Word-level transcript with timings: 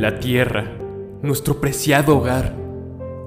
La 0.00 0.20
Tierra, 0.20 0.76
nuestro 1.22 1.60
preciado 1.60 2.16
hogar, 2.16 2.54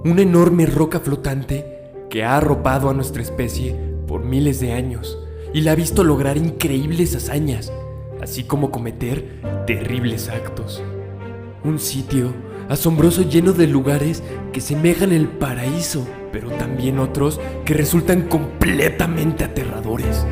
una 0.05 0.21
enorme 0.21 0.65
roca 0.65 1.01
flotante 1.01 1.65
que 2.09 2.23
ha 2.23 2.37
arropado 2.37 2.89
a 2.89 2.93
nuestra 2.93 3.21
especie 3.21 3.75
por 4.07 4.23
miles 4.23 4.61
de 4.61 4.71
años 4.71 5.19
y 5.53 5.63
la 5.63 5.73
ha 5.73 5.75
visto 5.75 6.05
lograr 6.05 6.37
increíbles 6.37 7.13
hazañas, 7.13 7.73
así 8.21 8.45
como 8.45 8.71
cometer 8.71 9.41
terribles 9.67 10.29
actos. 10.29 10.81
Un 11.65 11.77
sitio 11.77 12.33
asombroso 12.69 13.23
lleno 13.23 13.51
de 13.51 13.67
lugares 13.67 14.23
que 14.53 14.61
semejan 14.61 15.11
el 15.11 15.27
paraíso, 15.27 16.07
pero 16.31 16.51
también 16.51 16.99
otros 16.99 17.41
que 17.65 17.73
resultan 17.73 18.29
completamente 18.29 19.43
aterradores. 19.43 20.25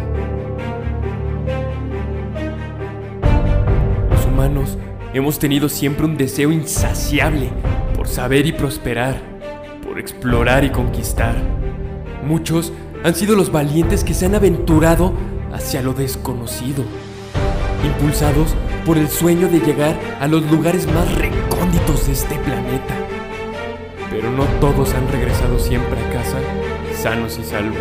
Los 4.09 4.25
humanos 4.25 4.77
hemos 5.13 5.39
tenido 5.39 5.69
siempre 5.69 6.05
un 6.05 6.17
deseo 6.17 6.51
insaciable 6.51 7.49
por 7.95 8.07
saber 8.07 8.45
y 8.45 8.51
prosperar, 8.51 9.21
por 9.83 9.99
explorar 9.99 10.63
y 10.63 10.69
conquistar. 10.69 11.35
Muchos 12.23 12.71
han 13.03 13.15
sido 13.15 13.35
los 13.35 13.51
valientes 13.51 14.03
que 14.03 14.13
se 14.13 14.25
han 14.25 14.35
aventurado 14.35 15.13
hacia 15.53 15.81
lo 15.81 15.93
desconocido, 15.93 16.83
impulsados 17.83 18.55
por 18.85 18.97
el 18.97 19.09
sueño 19.09 19.47
de 19.47 19.59
llegar 19.59 19.97
a 20.19 20.27
los 20.27 20.49
lugares 20.51 20.85
más 20.87 21.13
recónditos 21.15 22.07
de 22.07 22.13
este 22.13 22.35
planeta. 22.35 22.95
Pero 24.09 24.31
no 24.31 24.45
todos 24.59 24.93
han 24.93 25.07
regresado 25.11 25.59
siempre 25.59 25.99
a 25.99 26.09
casa 26.13 26.37
sanos 27.01 27.39
y 27.39 27.43
salvos. 27.45 27.77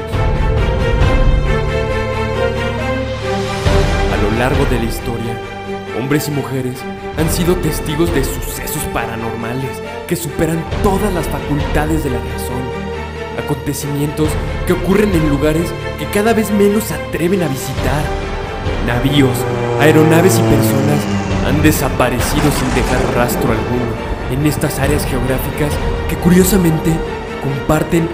A 4.13 4.23
lo 4.23 4.39
largo 4.39 4.65
de 4.67 4.79
la 4.79 4.85
historia, 4.85 5.58
hombres 5.99 6.29
y 6.29 6.31
mujeres 6.31 6.79
han 7.17 7.29
sido 7.31 7.57
testigos 7.57 8.15
de 8.15 8.25
sucesos 8.25 8.83
paranormales 8.93 9.71
que 10.07 10.17
superan 10.17 10.63
todas 10.83 11.13
las 11.13 11.27
facultades 11.27 12.05
de 12.05 12.11
la 12.11 12.19
razón. 12.19 12.63
Acontecimientos 13.45 14.29
que 14.67 14.73
ocurren 14.73 15.13
en 15.13 15.29
lugares 15.29 15.73
que 15.99 16.07
cada 16.07 16.33
vez 16.33 16.51
menos 16.51 16.85
se 16.85 16.95
atreven 16.95 17.43
a 17.43 17.49
visitar. 17.49 18.03
Navíos, 18.87 19.37
aeronaves 19.81 20.39
y 20.39 20.43
personas 20.43 21.01
han 21.47 21.63
desaparecido 21.63 22.51
sin 22.51 22.75
dejar 22.75 23.15
rastro 23.15 23.53
alguno 23.53 24.09
en 24.31 24.47
estas 24.47 24.79
áreas 24.79 25.05
geográficas 25.05 25.73
que 26.09 26.17
curiosamente 26.17 26.93
comparten 27.43 28.09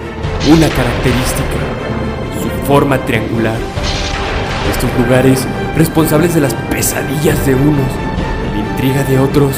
una 0.51 0.67
característica, 0.69 1.59
su 2.41 2.65
forma 2.65 2.97
triangular. 3.05 3.57
Estos 4.71 4.89
lugares, 4.99 5.45
responsables 5.75 6.33
de 6.33 6.41
las 6.41 6.53
pesadillas 6.53 7.45
de 7.45 7.55
unos 7.55 7.91
y 8.53 8.57
la 8.57 8.69
intriga 8.69 9.03
de 9.03 9.19
otros, 9.19 9.55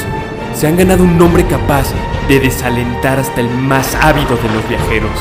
se 0.54 0.66
han 0.66 0.76
ganado 0.76 1.04
un 1.04 1.16
nombre 1.16 1.46
capaz 1.46 1.92
de 2.28 2.40
desalentar 2.40 3.18
hasta 3.18 3.40
el 3.40 3.48
más 3.48 3.94
ávido 3.94 4.36
de 4.36 4.54
los 4.54 4.68
viajeros. 4.68 5.18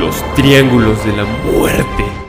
Los 0.00 0.34
Triángulos 0.34 1.04
de 1.04 1.16
la 1.16 1.24
Muerte. 1.24 2.25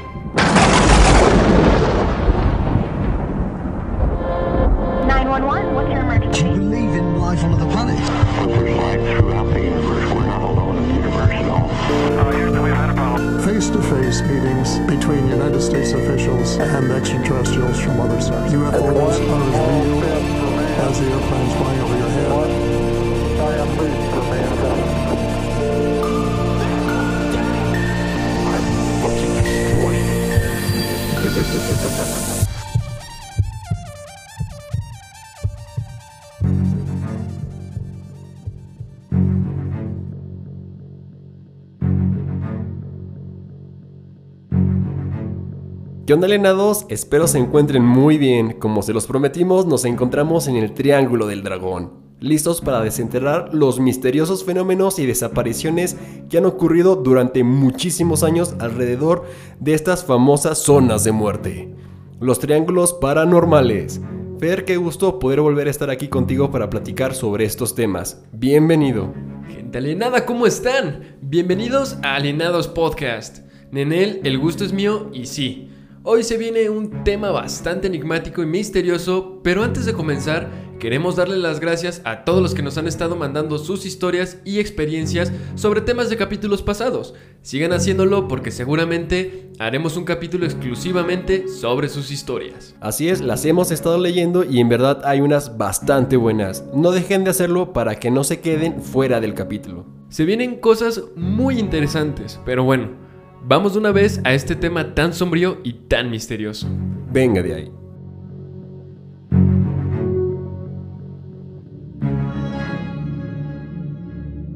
¿Qué 46.17 46.19
onda, 46.19 46.33
alienados? 46.33 46.87
Espero 46.89 47.27
se 47.27 47.37
encuentren 47.37 47.85
muy 47.85 48.17
bien. 48.17 48.53
Como 48.53 48.81
se 48.81 48.91
los 48.91 49.05
prometimos, 49.05 49.67
nos 49.67 49.85
encontramos 49.85 50.47
en 50.47 50.55
el 50.55 50.73
Triángulo 50.73 51.27
del 51.27 51.43
Dragón, 51.43 51.93
listos 52.19 52.59
para 52.59 52.81
desenterrar 52.81 53.53
los 53.53 53.79
misteriosos 53.79 54.43
fenómenos 54.43 54.97
y 54.97 55.05
desapariciones 55.05 55.95
que 56.27 56.39
han 56.39 56.47
ocurrido 56.47 56.95
durante 56.95 57.43
muchísimos 57.43 58.23
años 58.23 58.55
alrededor 58.57 59.25
de 59.59 59.75
estas 59.75 60.05
famosas 60.05 60.57
zonas 60.57 61.03
de 61.03 61.11
muerte. 61.11 61.75
Los 62.19 62.39
triángulos 62.39 62.93
paranormales. 62.93 64.01
Fer, 64.39 64.65
qué 64.65 64.77
gusto 64.77 65.19
poder 65.19 65.41
volver 65.41 65.67
a 65.67 65.71
estar 65.71 65.91
aquí 65.91 66.07
contigo 66.07 66.49
para 66.49 66.71
platicar 66.71 67.13
sobre 67.13 67.45
estos 67.45 67.75
temas. 67.75 68.23
Bienvenido. 68.31 69.13
Gente 69.49 69.77
alienada, 69.77 70.25
¿cómo 70.25 70.47
están? 70.47 71.15
Bienvenidos 71.21 71.99
a 72.01 72.15
Alienados 72.15 72.67
Podcast. 72.67 73.45
Nenel, 73.69 74.19
el 74.23 74.39
gusto 74.39 74.65
es 74.65 74.73
mío 74.73 75.11
y 75.13 75.27
sí. 75.27 75.69
Hoy 76.09 76.23
se 76.23 76.37
viene 76.37 76.69
un 76.69 77.03
tema 77.03 77.31
bastante 77.31 77.87
enigmático 77.87 78.41
y 78.41 78.45
misterioso, 78.45 79.41
pero 79.43 79.61
antes 79.61 79.85
de 79.85 79.91
comenzar, 79.91 80.49
queremos 80.79 81.17
darle 81.17 81.35
las 81.35 81.59
gracias 81.59 82.01
a 82.05 82.23
todos 82.23 82.41
los 82.41 82.53
que 82.53 82.61
nos 82.61 82.77
han 82.77 82.87
estado 82.87 83.17
mandando 83.17 83.57
sus 83.57 83.85
historias 83.85 84.37
y 84.45 84.61
experiencias 84.61 85.33
sobre 85.55 85.81
temas 85.81 86.09
de 86.09 86.15
capítulos 86.15 86.61
pasados. 86.61 87.13
Sigan 87.41 87.73
haciéndolo 87.73 88.29
porque 88.29 88.51
seguramente 88.51 89.51
haremos 89.59 89.97
un 89.97 90.05
capítulo 90.05 90.45
exclusivamente 90.45 91.49
sobre 91.49 91.89
sus 91.89 92.09
historias. 92.09 92.73
Así 92.79 93.09
es, 93.09 93.19
las 93.19 93.43
hemos 93.43 93.71
estado 93.71 93.97
leyendo 93.97 94.45
y 94.45 94.61
en 94.61 94.69
verdad 94.69 95.01
hay 95.03 95.19
unas 95.19 95.57
bastante 95.57 96.15
buenas. 96.15 96.63
No 96.73 96.91
dejen 96.91 97.25
de 97.25 97.31
hacerlo 97.31 97.73
para 97.73 97.95
que 97.95 98.11
no 98.11 98.23
se 98.23 98.39
queden 98.39 98.81
fuera 98.81 99.19
del 99.19 99.33
capítulo. 99.33 99.85
Se 100.07 100.23
vienen 100.23 100.61
cosas 100.61 101.03
muy 101.17 101.59
interesantes, 101.59 102.39
pero 102.45 102.63
bueno, 102.63 103.06
vamos 103.47 103.73
de 103.73 103.79
una 103.79 103.91
vez 103.91 104.19
a 104.25 104.33
este 104.33 104.55
tema 104.55 104.93
tan 104.93 105.13
sombrío 105.13 105.59
y 105.63 105.73
tan 105.73 106.11
misterioso. 106.11 106.67
Venga 107.11 107.41
de 107.41 107.55
ahí. 107.55 107.71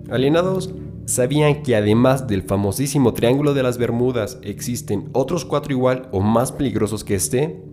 Alienados, 0.10 0.74
¿sabían 1.06 1.64
que 1.64 1.78
además 1.78 2.28
del 2.28 2.44
famosísimo 2.44 3.14
Triángulo 3.14 3.54
de 3.54 3.64
las 3.64 3.78
Bermudas 3.78 4.40
existen 4.44 5.10
otros 5.14 5.46
cuatro 5.46 5.72
igual 5.72 6.10
o 6.12 6.20
más 6.20 6.52
peligrosos 6.52 7.06
que 7.06 7.16
este? 7.16 7.64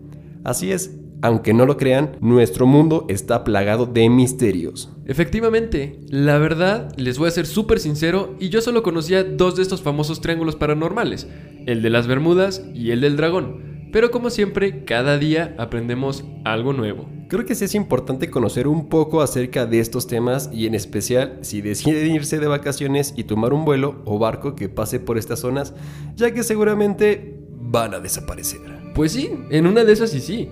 Así 0.45 0.71
es, 0.71 0.97
aunque 1.23 1.55
no 1.55 1.67
lo 1.67 1.77
crean, 1.77 2.17
nuestro 2.21 2.67
mundo 2.67 3.07
está 3.09 3.45
plagado 3.45 3.87
de 3.87 4.09
misterios. 4.09 4.91
Efectivamente, 5.07 6.01
la 6.09 6.39
verdad, 6.39 6.93
les 6.97 7.19
voy 7.19 7.29
a 7.29 7.33
ser 7.33 7.47
súper 7.47 7.81
sincero 7.81 8.37
y 8.39 8.51
yo 8.51 8.61
solo 8.61 8.83
conocía 8.83 9.25
dos 9.25 9.57
de 9.57 9.63
estos 9.63 9.83
famosos 9.83 10.21
triángulos 10.21 10.57
paranormales, 10.57 11.27
el 11.67 11.83
de 11.83 11.91
las 11.91 12.07
Bermudas 12.07 12.65
y 12.75 12.91
el 12.91 13.01
del 13.01 13.17
dragón. 13.17 13.89
Pero 13.93 14.11
como 14.11 14.31
siempre, 14.31 14.85
cada 14.85 15.17
día 15.19 15.55
aprendemos 15.59 16.25
algo 16.45 16.73
nuevo. 16.73 17.09
Creo 17.29 17.45
que 17.45 17.55
sí 17.55 17.65
es 17.65 17.75
importante 17.75 18.31
conocer 18.31 18.69
un 18.69 18.89
poco 18.89 19.23
acerca 19.23 19.67
de 19.67 19.81
estos 19.81 20.07
temas 20.07 20.51
y 20.53 20.67
en 20.67 20.75
especial 20.75 21.39
si 21.43 21.63
deciden 21.63 22.15
irse 22.15 22.39
de 22.39 22.47
vacaciones 22.47 23.15
y 23.17 23.25
tomar 23.25 23.53
un 23.53 23.65
vuelo 23.65 24.03
o 24.05 24.19
barco 24.19 24.55
que 24.55 24.69
pase 24.69 25.01
por 25.01 25.19
estas 25.19 25.41
zonas, 25.41 25.75
ya 26.17 26.33
que 26.33 26.43
seguramente 26.43 27.39
van 27.51 27.95
a 27.95 28.01
desaparecer. 28.01 28.61
Pues 28.95 29.13
sí, 29.13 29.31
en 29.51 29.67
una 29.67 29.85
de 29.85 29.93
esas 29.93 30.11
sí 30.11 30.21
sí. 30.21 30.49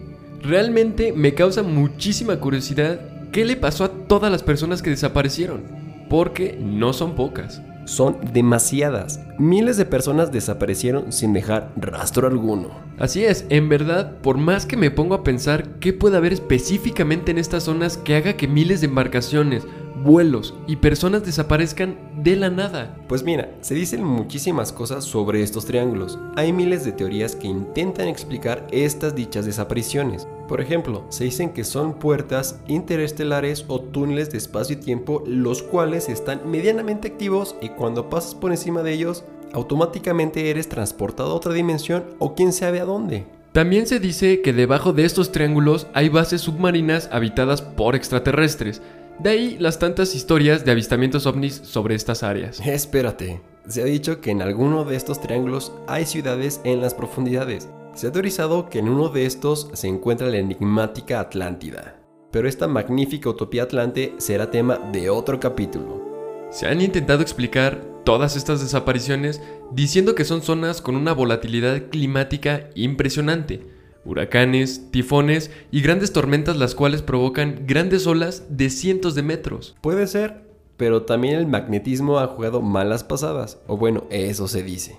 Realmente 0.46 1.12
me 1.12 1.34
causa 1.34 1.64
muchísima 1.64 2.38
curiosidad 2.38 3.00
qué 3.32 3.44
le 3.44 3.56
pasó 3.56 3.82
a 3.82 3.88
todas 3.88 4.30
las 4.30 4.44
personas 4.44 4.80
que 4.80 4.90
desaparecieron, 4.90 5.64
porque 6.08 6.56
no 6.62 6.92
son 6.92 7.16
pocas. 7.16 7.62
Son 7.84 8.18
demasiadas. 8.32 9.20
Miles 9.38 9.76
de 9.76 9.86
personas 9.86 10.30
desaparecieron 10.30 11.10
sin 11.12 11.32
dejar 11.32 11.72
rastro 11.76 12.28
alguno. 12.28 12.70
Así 12.96 13.24
es, 13.24 13.44
en 13.48 13.68
verdad, 13.68 14.18
por 14.22 14.38
más 14.38 14.66
que 14.66 14.76
me 14.76 14.92
pongo 14.92 15.16
a 15.16 15.24
pensar 15.24 15.78
qué 15.80 15.92
puede 15.92 16.16
haber 16.16 16.32
específicamente 16.32 17.32
en 17.32 17.38
estas 17.38 17.64
zonas 17.64 17.96
que 17.96 18.14
haga 18.14 18.34
que 18.34 18.46
miles 18.46 18.80
de 18.80 18.86
embarcaciones, 18.86 19.66
vuelos 20.02 20.54
y 20.66 20.76
personas 20.76 21.24
desaparezcan 21.24 21.98
de 22.22 22.36
la 22.36 22.50
nada. 22.50 22.96
Pues 23.08 23.22
mira, 23.22 23.50
se 23.60 23.74
dicen 23.74 24.04
muchísimas 24.04 24.72
cosas 24.72 25.04
sobre 25.04 25.42
estos 25.42 25.66
triángulos. 25.66 26.18
Hay 26.36 26.52
miles 26.52 26.84
de 26.84 26.92
teorías 26.92 27.36
que 27.36 27.48
intentan 27.48 28.08
explicar 28.08 28.66
estas 28.70 29.14
dichas 29.14 29.46
desapariciones. 29.46 30.28
Por 30.48 30.60
ejemplo, 30.60 31.04
se 31.08 31.24
dicen 31.24 31.50
que 31.50 31.64
son 31.64 31.94
puertas 31.94 32.60
interestelares 32.68 33.64
o 33.68 33.80
túneles 33.80 34.30
de 34.30 34.38
espacio 34.38 34.76
y 34.76 34.80
tiempo 34.80 35.24
los 35.26 35.62
cuales 35.62 36.08
están 36.08 36.48
medianamente 36.50 37.08
activos 37.08 37.56
y 37.60 37.70
cuando 37.70 38.08
pasas 38.08 38.34
por 38.34 38.50
encima 38.50 38.82
de 38.82 38.92
ellos, 38.92 39.24
automáticamente 39.52 40.50
eres 40.50 40.68
transportado 40.68 41.32
a 41.32 41.34
otra 41.34 41.52
dimensión 41.52 42.04
o 42.18 42.34
quién 42.34 42.52
sabe 42.52 42.80
a 42.80 42.84
dónde. 42.84 43.26
También 43.52 43.86
se 43.86 44.00
dice 44.00 44.42
que 44.42 44.52
debajo 44.52 44.92
de 44.92 45.06
estos 45.06 45.32
triángulos 45.32 45.86
hay 45.94 46.10
bases 46.10 46.42
submarinas 46.42 47.08
habitadas 47.10 47.62
por 47.62 47.96
extraterrestres, 47.96 48.82
De 49.18 49.30
ahí 49.30 49.56
las 49.58 49.78
tantas 49.78 50.14
historias 50.14 50.64
de 50.64 50.72
avistamientos 50.72 51.26
ovnis 51.26 51.54
sobre 51.64 51.94
estas 51.94 52.22
áreas. 52.22 52.60
Espérate, 52.66 53.40
se 53.66 53.82
ha 53.82 53.84
dicho 53.84 54.20
que 54.20 54.30
en 54.30 54.42
alguno 54.42 54.84
de 54.84 54.96
estos 54.96 55.20
triángulos 55.20 55.72
hay 55.86 56.04
ciudades 56.04 56.60
en 56.64 56.80
las 56.80 56.92
profundidades. 56.92 57.68
Se 57.94 58.08
ha 58.08 58.12
teorizado 58.12 58.68
que 58.68 58.78
en 58.78 58.90
uno 58.90 59.08
de 59.08 59.24
estos 59.24 59.70
se 59.72 59.88
encuentra 59.88 60.28
la 60.28 60.36
enigmática 60.36 61.20
Atlántida. 61.20 61.98
Pero 62.30 62.46
esta 62.46 62.68
magnífica 62.68 63.30
utopía 63.30 63.62
atlante 63.62 64.14
será 64.18 64.50
tema 64.50 64.76
de 64.92 65.08
otro 65.08 65.40
capítulo. 65.40 66.04
Se 66.50 66.66
han 66.66 66.82
intentado 66.82 67.22
explicar 67.22 67.82
todas 68.04 68.36
estas 68.36 68.60
desapariciones 68.60 69.40
diciendo 69.72 70.14
que 70.14 70.26
son 70.26 70.42
zonas 70.42 70.82
con 70.82 70.94
una 70.94 71.12
volatilidad 71.12 71.88
climática 71.90 72.68
impresionante, 72.74 73.66
huracanes, 74.06 74.90
tifones 74.90 75.50
y 75.70 75.82
grandes 75.82 76.12
tormentas 76.12 76.56
las 76.56 76.74
cuales 76.74 77.02
provocan 77.02 77.64
grandes 77.66 78.06
olas 78.06 78.44
de 78.48 78.70
cientos 78.70 79.14
de 79.14 79.22
metros. 79.22 79.76
Puede 79.80 80.06
ser, 80.06 80.46
pero 80.76 81.02
también 81.02 81.34
el 81.34 81.46
magnetismo 81.46 82.18
ha 82.18 82.26
jugado 82.28 82.62
malas 82.62 83.04
pasadas, 83.04 83.58
o 83.66 83.76
bueno, 83.76 84.04
eso 84.10 84.48
se 84.48 84.62
dice. 84.62 84.98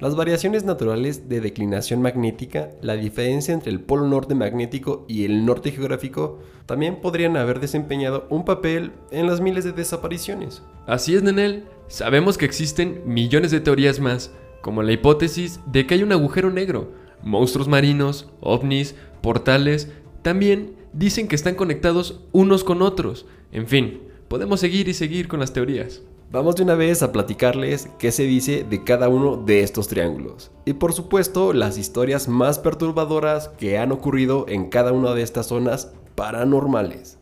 Las 0.00 0.16
variaciones 0.16 0.64
naturales 0.64 1.28
de 1.28 1.42
declinación 1.42 2.00
magnética, 2.00 2.70
la 2.80 2.94
diferencia 2.94 3.52
entre 3.52 3.70
el 3.70 3.80
polo 3.80 4.06
norte 4.06 4.34
magnético 4.34 5.04
y 5.08 5.26
el 5.26 5.44
norte 5.44 5.72
geográfico, 5.72 6.38
también 6.64 7.02
podrían 7.02 7.36
haber 7.36 7.60
desempeñado 7.60 8.26
un 8.30 8.46
papel 8.46 8.92
en 9.10 9.26
las 9.26 9.42
miles 9.42 9.64
de 9.64 9.72
desapariciones. 9.72 10.62
Así 10.86 11.14
es, 11.14 11.22
Nenel. 11.22 11.64
Sabemos 11.88 12.38
que 12.38 12.46
existen 12.46 13.02
millones 13.04 13.50
de 13.50 13.60
teorías 13.60 14.00
más, 14.00 14.32
como 14.62 14.82
la 14.82 14.92
hipótesis 14.92 15.60
de 15.66 15.86
que 15.86 15.94
hay 15.94 16.02
un 16.02 16.12
agujero 16.12 16.50
negro, 16.50 16.92
monstruos 17.22 17.68
marinos, 17.68 18.30
ovnis, 18.40 18.94
portales. 19.22 19.90
También 20.22 20.76
dicen 20.92 21.28
que 21.28 21.36
están 21.36 21.54
conectados 21.54 22.20
unos 22.32 22.64
con 22.64 22.82
otros. 22.82 23.26
En 23.52 23.66
fin, 23.66 24.02
podemos 24.28 24.60
seguir 24.60 24.88
y 24.88 24.94
seguir 24.94 25.28
con 25.28 25.40
las 25.40 25.52
teorías. 25.52 26.02
Vamos 26.32 26.54
de 26.54 26.62
una 26.62 26.76
vez 26.76 27.02
a 27.02 27.10
platicarles 27.10 27.88
qué 27.98 28.12
se 28.12 28.22
dice 28.22 28.64
de 28.68 28.84
cada 28.84 29.08
uno 29.08 29.36
de 29.36 29.64
estos 29.64 29.88
triángulos. 29.88 30.52
Y 30.64 30.74
por 30.74 30.92
supuesto, 30.92 31.52
las 31.52 31.76
historias 31.76 32.28
más 32.28 32.60
perturbadoras 32.60 33.48
que 33.48 33.78
han 33.78 33.90
ocurrido 33.90 34.46
en 34.48 34.68
cada 34.68 34.92
una 34.92 35.12
de 35.14 35.22
estas 35.22 35.46
zonas 35.46 35.92
paranormales. 36.14 37.18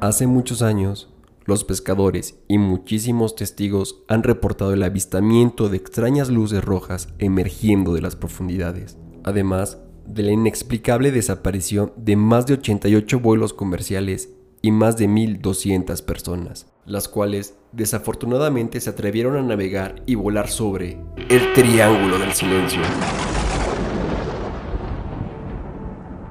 Hace 0.00 0.28
muchos 0.28 0.62
años, 0.62 1.08
los 1.48 1.64
pescadores 1.64 2.38
y 2.46 2.58
muchísimos 2.58 3.34
testigos 3.34 4.02
han 4.06 4.22
reportado 4.22 4.74
el 4.74 4.82
avistamiento 4.82 5.70
de 5.70 5.78
extrañas 5.78 6.28
luces 6.28 6.62
rojas 6.62 7.08
emergiendo 7.18 7.94
de 7.94 8.02
las 8.02 8.16
profundidades. 8.16 8.98
Además, 9.24 9.78
de 10.06 10.24
la 10.24 10.32
inexplicable 10.32 11.10
desaparición 11.10 11.94
de 11.96 12.16
más 12.16 12.44
de 12.44 12.52
88 12.52 13.20
vuelos 13.20 13.54
comerciales 13.54 14.28
y 14.60 14.72
más 14.72 14.98
de 14.98 15.08
1.200 15.08 16.04
personas, 16.04 16.66
las 16.84 17.08
cuales 17.08 17.54
desafortunadamente 17.72 18.78
se 18.78 18.90
atrevieron 18.90 19.34
a 19.36 19.42
navegar 19.42 20.02
y 20.04 20.16
volar 20.16 20.48
sobre 20.50 21.00
el 21.30 21.54
Triángulo 21.54 22.18
del 22.18 22.34
Silencio. 22.34 22.82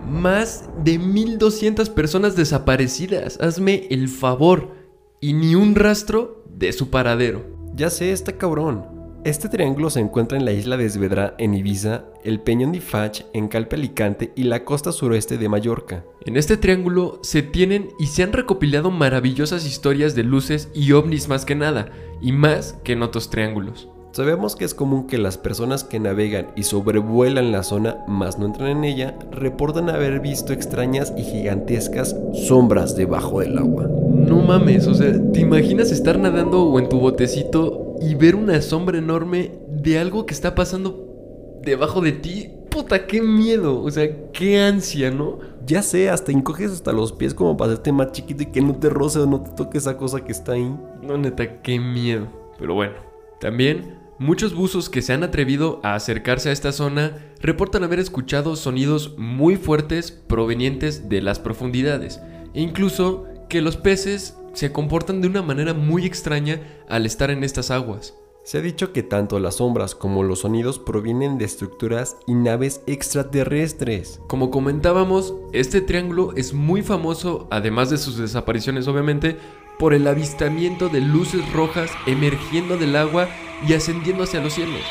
Más 0.07 0.69
de 0.83 0.99
1200 0.99 1.89
personas 1.89 2.35
desaparecidas, 2.35 3.39
hazme 3.41 3.87
el 3.89 4.09
favor, 4.09 4.76
y 5.19 5.33
ni 5.33 5.55
un 5.55 5.75
rastro 5.75 6.43
de 6.49 6.71
su 6.73 6.89
paradero. 6.89 7.45
Ya 7.75 7.89
sé, 7.89 8.11
está 8.11 8.37
cabrón. 8.37 8.97
Este 9.23 9.49
triángulo 9.49 9.89
se 9.89 9.99
encuentra 9.99 10.37
en 10.37 10.45
la 10.45 10.53
isla 10.53 10.77
de 10.77 10.85
Esvedra, 10.85 11.35
en 11.37 11.53
Ibiza, 11.53 12.05
el 12.23 12.39
Peñón 12.39 12.71
de 12.71 12.79
Fach, 12.79 13.23
en 13.33 13.47
Calpe 13.49 13.75
Alicante 13.75 14.31
y 14.35 14.43
la 14.43 14.63
costa 14.63 14.91
suroeste 14.91 15.37
de 15.37 15.49
Mallorca. 15.49 16.05
En 16.25 16.37
este 16.37 16.55
triángulo 16.55 17.19
se 17.23 17.41
tienen 17.41 17.89
y 17.99 18.07
se 18.07 18.23
han 18.23 18.31
recopilado 18.31 18.89
maravillosas 18.89 19.65
historias 19.65 20.15
de 20.15 20.23
luces 20.23 20.69
y 20.73 20.93
ovnis 20.93 21.27
más 21.27 21.45
que 21.45 21.55
nada, 21.55 21.91
y 22.21 22.31
más 22.31 22.77
que 22.83 22.93
en 22.93 23.03
otros 23.03 23.29
triángulos. 23.29 23.89
Sabemos 24.17 24.55
que 24.55 24.65
es 24.65 24.73
común 24.73 25.05
que 25.05 25.19
las 25.19 25.37
personas 25.37 25.83
que 25.83 25.99
navegan 25.99 26.47
y 26.55 26.63
sobrevuelan 26.63 27.51
la 27.51 27.61
zona, 27.61 28.03
más 28.07 28.39
no 28.39 28.47
entran 28.47 28.69
en 28.69 28.83
ella, 28.83 29.15
reportan 29.29 29.91
haber 29.91 30.21
visto 30.21 30.53
extrañas 30.53 31.13
y 31.15 31.21
gigantescas 31.21 32.15
sombras 32.47 32.95
debajo 32.95 33.41
del 33.41 33.59
agua. 33.59 33.83
No 33.83 34.41
mames, 34.41 34.87
o 34.87 34.95
sea, 34.95 35.13
¿te 35.33 35.41
imaginas 35.41 35.91
estar 35.91 36.17
nadando 36.17 36.63
o 36.63 36.79
en 36.79 36.89
tu 36.89 36.99
botecito 36.99 37.93
y 38.01 38.15
ver 38.15 38.33
una 38.33 38.59
sombra 38.63 38.97
enorme 38.97 39.51
de 39.69 39.99
algo 39.99 40.25
que 40.25 40.33
está 40.33 40.55
pasando 40.55 41.59
debajo 41.61 42.01
de 42.01 42.13
ti? 42.13 42.49
Puta, 42.71 43.05
qué 43.05 43.21
miedo, 43.21 43.83
o 43.83 43.91
sea, 43.91 44.31
qué 44.31 44.59
ansia, 44.59 45.11
¿no? 45.11 45.37
Ya 45.63 45.83
sé, 45.83 46.09
hasta 46.09 46.31
encoges 46.31 46.71
hasta 46.71 46.91
los 46.91 47.11
pies 47.11 47.35
como 47.35 47.55
para 47.55 47.73
hacerte 47.73 47.91
más 47.91 48.13
chiquito 48.13 48.41
y 48.41 48.47
que 48.47 48.61
no 48.61 48.77
te 48.77 48.89
roce 48.89 49.19
o 49.19 49.27
no 49.27 49.41
te 49.41 49.51
toque 49.51 49.77
esa 49.77 49.95
cosa 49.95 50.21
que 50.21 50.31
está 50.31 50.53
ahí. 50.53 50.75
No, 51.03 51.19
neta, 51.19 51.61
qué 51.61 51.79
miedo. 51.79 52.25
Pero 52.57 52.73
bueno, 52.73 52.95
también 53.39 54.06
Muchos 54.19 54.55
buzos 54.55 54.89
que 54.89 55.03
se 55.03 55.13
han 55.13 55.21
atrevido 55.23 55.79
a 55.83 55.93
acercarse 55.93 56.49
a 56.49 56.51
esta 56.51 56.71
zona 56.71 57.17
reportan 57.39 57.83
haber 57.83 57.99
escuchado 57.99 58.55
sonidos 58.55 59.15
muy 59.15 59.57
fuertes 59.57 60.11
provenientes 60.11 61.07
de 61.07 61.21
las 61.21 61.37
profundidades 61.37 62.19
e 62.55 62.61
incluso 62.61 63.25
que 63.47 63.61
los 63.61 63.77
peces 63.77 64.35
se 64.53 64.71
comportan 64.71 65.21
de 65.21 65.27
una 65.27 65.43
manera 65.43 65.75
muy 65.75 66.07
extraña 66.07 66.59
al 66.89 67.05
estar 67.05 67.29
en 67.29 67.43
estas 67.43 67.69
aguas. 67.69 68.15
Se 68.43 68.57
ha 68.57 68.61
dicho 68.61 68.91
que 68.91 69.03
tanto 69.03 69.37
las 69.39 69.57
sombras 69.57 69.93
como 69.93 70.23
los 70.23 70.39
sonidos 70.39 70.79
provienen 70.79 71.37
de 71.37 71.45
estructuras 71.45 72.17
y 72.25 72.33
naves 72.33 72.81
extraterrestres. 72.87 74.19
Como 74.27 74.49
comentábamos, 74.49 75.35
este 75.53 75.81
triángulo 75.81 76.33
es 76.35 76.55
muy 76.55 76.81
famoso, 76.81 77.47
además 77.51 77.91
de 77.91 77.99
sus 77.99 78.17
desapariciones 78.17 78.87
obviamente, 78.87 79.37
por 79.77 79.93
el 79.93 80.07
avistamiento 80.07 80.89
de 80.89 81.01
luces 81.01 81.53
rojas 81.53 81.91
emergiendo 82.07 82.77
del 82.77 82.95
agua 82.95 83.27
y 83.65 83.73
ascendiendo 83.73 84.23
hacia 84.23 84.41
los 84.41 84.53
cielos. 84.53 84.81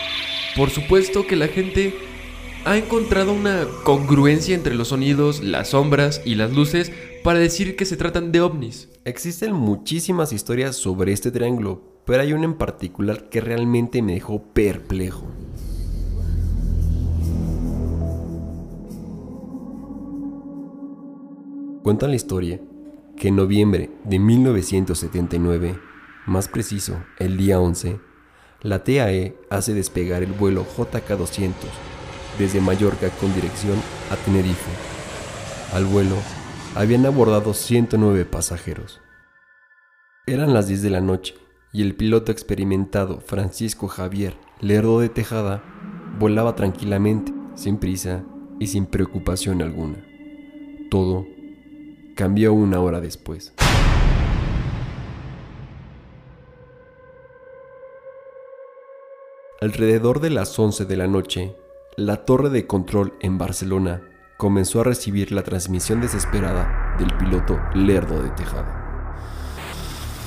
Por 0.57 0.71
supuesto 0.71 1.27
que 1.27 1.37
la 1.37 1.49
gente 1.49 1.95
ha 2.65 2.77
encontrado 2.77 3.33
una 3.33 3.67
congruencia 3.85 4.55
entre 4.55 4.75
los 4.75 4.89
sonidos, 4.89 5.43
las 5.43 5.69
sombras 5.69 6.23
y 6.25 6.35
las 6.35 6.53
luces 6.53 6.91
para 7.23 7.39
decir 7.39 7.77
que 7.77 7.85
se 7.85 7.97
tratan 7.97 8.33
de 8.33 8.41
ovnis. 8.41 8.89
Existen 9.05 9.53
muchísimas 9.53 10.33
historias 10.33 10.75
sobre 10.75 11.13
este 11.13 11.31
triángulo, 11.31 11.83
pero 12.05 12.23
hay 12.23 12.33
una 12.33 12.45
en 12.45 12.55
particular 12.55 13.29
que 13.29 13.41
realmente 13.41 14.03
me 14.03 14.15
dejó 14.15 14.43
perplejo. 14.43 15.27
Cuenta 21.83 22.09
la 22.09 22.17
historia 22.17 22.61
que 23.17 23.29
en 23.29 23.37
noviembre 23.37 23.91
de 24.03 24.19
1979, 24.19 25.79
más 26.27 26.49
preciso, 26.49 27.01
el 27.21 27.37
día 27.37 27.61
11, 27.61 28.01
la 28.63 28.83
TAE 28.85 29.37
hace 29.51 29.75
despegar 29.75 30.23
el 30.23 30.33
vuelo 30.33 30.67
JK200 30.77 31.53
desde 32.39 32.61
Mallorca 32.61 33.11
con 33.11 33.35
dirección 33.35 33.77
a 34.11 34.17
Tenerife. 34.17 34.71
Al 35.73 35.85
vuelo 35.85 36.17
habían 36.75 37.07
abordado 37.07 37.55
109 37.55 38.25
pasajeros. 38.25 39.01
Eran 40.27 40.53
las 40.55 40.69
10 40.69 40.83
de 40.83 40.91
la 40.91 41.01
noche 41.01 41.35
y 41.73 41.83
el 41.83 41.95
piloto 41.95 42.33
experimentado 42.33 43.21
Francisco 43.21 43.89
Javier 43.89 44.37
Lerdo 44.61 45.01
de 45.01 45.09
Tejada 45.09 45.63
volaba 46.19 46.57
tranquilamente, 46.57 47.33
sin 47.55 47.77
prisa 47.77 48.25
y 48.59 48.69
sin 48.69 48.87
preocupación 48.87 49.61
alguna. 49.61 50.03
Todo 50.91 51.27
cambió 52.15 52.55
una 52.55 52.81
hora 52.81 53.01
después. 53.01 53.53
Alrededor 59.67 60.21
de 60.21 60.31
las 60.31 60.57
11 60.57 60.85
de 60.85 60.97
la 60.97 61.09
noche, 61.09 61.57
la 61.97 62.25
torre 62.25 62.51
de 62.51 62.69
control 62.69 63.15
en 63.21 63.37
Barcelona 63.37 64.01
comenzó 64.37 64.81
a 64.81 64.85
recibir 64.85 65.33
la 65.33 65.43
transmisión 65.43 66.01
desesperada 66.01 66.95
del 67.01 67.13
piloto 67.17 67.59
Lerdo 67.75 68.23
de 68.23 68.31
Tejada. 68.31 69.43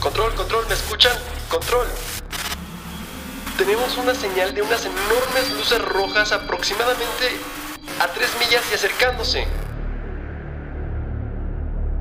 Control, 0.02 0.34
control, 0.36 0.66
¿me 0.68 0.74
escuchan? 0.74 1.14
Control. 1.50 1.88
Tenemos 3.58 3.98
una 3.98 4.14
señal 4.14 4.54
de 4.54 4.62
unas 4.62 4.86
enormes 4.86 5.58
luces 5.58 5.86
rojas 5.88 6.34
aproximadamente 6.34 7.30
a 8.02 8.08
3 8.12 8.30
millas 8.42 8.70
y 8.70 8.76
acercándose. 8.76 9.46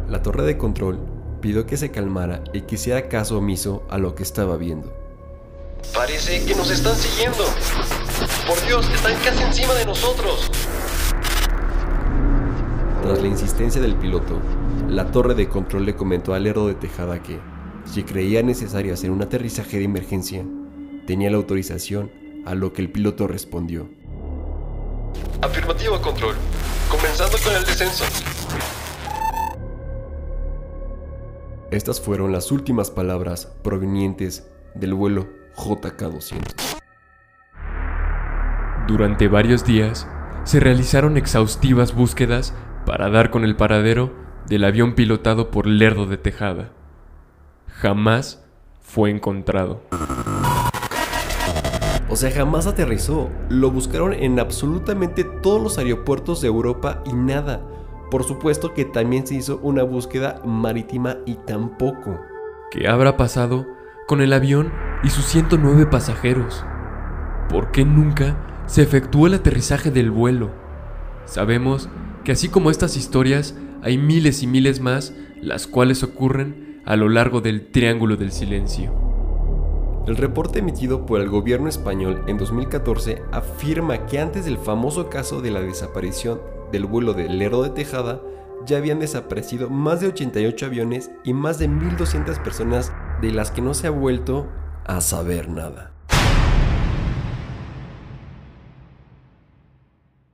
La 0.09 0.23
torre 0.23 0.43
de 0.43 0.59
control 0.59 0.99
pidió 1.41 1.67
que 1.67 1.77
se 1.77 1.93
calmara 1.93 2.43
y 2.53 2.63
que 2.63 2.75
hiciera 2.75 3.09
caso 3.09 3.39
omiso 3.39 3.87
a 3.91 3.99
lo 3.99 4.17
que 4.17 4.25
estaba 4.25 4.57
viendo. 4.57 5.08
Parece 5.95 6.45
que 6.45 6.55
nos 6.55 6.71
están 6.71 6.97
siguiendo. 6.97 7.45
Por 8.47 8.61
Dios, 8.67 8.89
están 8.93 9.15
casi 9.25 9.43
encima 9.43 9.75
de 9.75 9.87
nosotros. 9.87 10.51
Tras 13.03 13.23
la 13.23 13.29
insistencia 13.29 13.81
del 13.81 13.97
piloto, 13.97 14.41
la 14.89 15.11
torre 15.11 15.35
de 15.35 15.49
control 15.49 15.87
le 15.87 15.97
comentó 15.97 16.35
al 16.35 16.45
Lerdo 16.45 16.69
de 16.69 16.75
Tejada 16.75 17.23
que, 17.23 17.39
si 17.85 18.03
creía 18.03 18.43
necesario 18.43 18.93
hacer 18.93 19.11
un 19.11 19.23
aterrizaje 19.23 19.79
de 19.79 19.85
emergencia, 19.85 20.45
tenía 21.07 21.31
la 21.31 21.37
autorización, 21.37 22.11
a 22.45 22.55
lo 22.55 22.73
que 22.73 22.83
el 22.83 22.91
piloto 22.91 23.27
respondió. 23.27 23.89
Afirmativo, 25.43 26.01
control. 26.01 26.35
Comenzando 26.91 27.37
con 27.45 27.55
el 27.55 27.65
descenso. 27.65 28.05
Estas 31.71 32.01
fueron 32.01 32.33
las 32.33 32.51
últimas 32.51 32.91
palabras 32.91 33.53
provenientes 33.63 34.49
del 34.75 34.95
vuelo 34.95 35.29
JK200. 35.59 36.79
Durante 38.87 39.29
varios 39.29 39.65
días 39.65 40.09
se 40.45 40.61
realizaron 40.61 41.17
exhaustivas 41.17 41.95
búsquedas 41.95 42.55
para 42.87 43.11
dar 43.11 43.31
con 43.31 43.45
el 43.45 43.55
paradero 43.55 44.15
del 44.47 44.65
avión 44.65 44.95
pilotado 44.95 45.51
por 45.51 45.67
Lerdo 45.67 46.07
de 46.07 46.17
Tejada. 46.17 46.71
Jamás 47.69 48.43
fue 48.81 49.11
encontrado. 49.11 49.83
O 52.09 52.17
sea, 52.17 52.31
jamás 52.31 52.67
aterrizó. 52.67 53.29
Lo 53.51 53.71
buscaron 53.71 54.15
en 54.15 54.41
absolutamente 54.41 55.25
todos 55.25 55.63
los 55.63 55.77
aeropuertos 55.77 56.41
de 56.41 56.49
Europa 56.49 57.03
y 57.05 57.13
nada. 57.13 57.61
Por 58.11 58.25
supuesto 58.25 58.73
que 58.73 58.87
también 58.87 59.27
se 59.27 59.35
hizo 59.35 59.61
una 59.63 59.83
búsqueda 59.83 60.41
marítima 60.47 61.19
y 61.27 61.35
tampoco. 61.35 62.19
¿Qué 62.71 62.89
habrá 62.89 63.19
pasado 63.19 63.67
con 64.07 64.23
el 64.23 64.33
avión 64.33 64.73
y 65.03 65.11
sus 65.11 65.25
109 65.27 65.87
pasajeros? 65.87 66.65
¿Por 67.49 67.71
qué 67.71 67.85
nunca 67.85 68.65
se 68.67 68.83
efectuó 68.83 69.27
el 69.27 69.35
aterrizaje 69.35 69.91
del 69.91 70.11
vuelo? 70.11 70.51
Sabemos 71.25 71.89
que 72.25 72.33
así 72.33 72.49
como 72.49 72.71
estas 72.71 72.97
historias, 72.97 73.55
hay 73.83 73.99
miles 73.99 74.43
y 74.43 74.47
miles 74.47 74.81
más 74.81 75.15
las 75.41 75.67
cuales 75.67 76.03
ocurren 76.03 76.83
a 76.85 76.97
lo 76.97 77.09
largo 77.09 77.41
del 77.41 77.71
Triángulo 77.71 78.17
del 78.17 78.33
Silencio. 78.33 78.93
El 80.07 80.17
reporte 80.17 80.61
emitido 80.61 81.05
por 81.05 81.21
el 81.21 81.29
gobierno 81.29 81.69
español 81.69 82.25
en 82.27 82.39
2014 82.39 83.23
afirma 83.31 84.07
que 84.07 84.19
antes 84.19 84.47
del 84.47 84.57
famoso 84.57 85.11
caso 85.11 85.43
de 85.43 85.51
la 85.51 85.61
desaparición 85.61 86.41
del 86.73 86.87
vuelo 86.87 87.13
de 87.13 87.29
Lerdo 87.29 87.63
de 87.63 87.71
Tejada, 87.71 88.23
ya 88.67 88.79
habían 88.79 89.01
desaparecido 89.01 89.71
más 89.71 90.01
de 90.01 90.09
88 90.09 90.67
aviones 90.67 91.11
y 91.25 91.35
más 91.35 91.59
de 91.59 91.69
1.200 91.69 92.43
personas 92.43 92.93
de 93.21 93.33
las 93.33 93.51
que 93.51 93.61
no 93.61 93.75
se 93.75 93.87
ha 93.87 93.91
vuelto 93.91 94.49
a 94.89 95.01
saber 95.01 95.49
nada. 95.49 95.93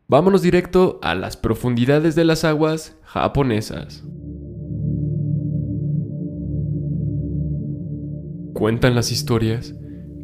Vámonos 0.06 0.42
directo 0.42 1.00
a 1.02 1.14
las 1.14 1.36
profundidades 1.36 2.14
de 2.14 2.24
las 2.24 2.44
aguas 2.44 2.96
japonesas. 3.02 4.04
Cuentan 8.54 8.94
las 8.94 9.10
historias 9.10 9.74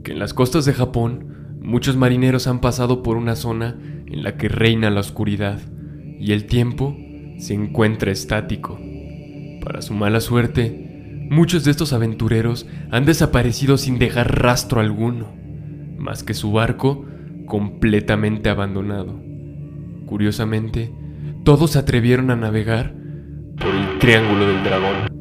que 0.04 0.12
en 0.12 0.20
las 0.20 0.32
costas 0.32 0.64
de 0.64 0.74
Japón 0.74 1.58
muchos 1.60 1.96
marineros 1.96 2.46
han 2.46 2.60
pasado 2.60 3.02
por 3.02 3.16
una 3.16 3.34
zona 3.34 3.78
en 4.06 4.22
la 4.22 4.36
que 4.36 4.48
reina 4.48 4.90
la 4.90 5.00
oscuridad 5.00 5.58
y 6.18 6.32
el 6.32 6.46
tiempo 6.46 6.96
se 7.38 7.54
encuentra 7.54 8.12
estático. 8.12 8.78
Para 9.64 9.82
su 9.82 9.92
mala 9.94 10.20
suerte, 10.20 10.89
muchos 11.30 11.64
de 11.64 11.70
estos 11.70 11.94
aventureros 11.94 12.66
han 12.90 13.06
desaparecido 13.06 13.78
sin 13.78 13.98
dejar 13.98 14.42
rastro 14.42 14.80
alguno, 14.80 15.32
más 15.96 16.22
que 16.22 16.34
su 16.34 16.52
barco 16.52 17.06
completamente 17.46 18.50
abandonado. 18.50 19.18
Curiosamente, 20.06 20.92
todos 21.44 21.70
se 21.70 21.78
atrevieron 21.78 22.30
a 22.30 22.36
navegar 22.36 22.94
por 23.58 23.74
el 23.74 23.98
Triángulo 24.00 24.46
del 24.46 24.64
Dragón. 24.64 25.20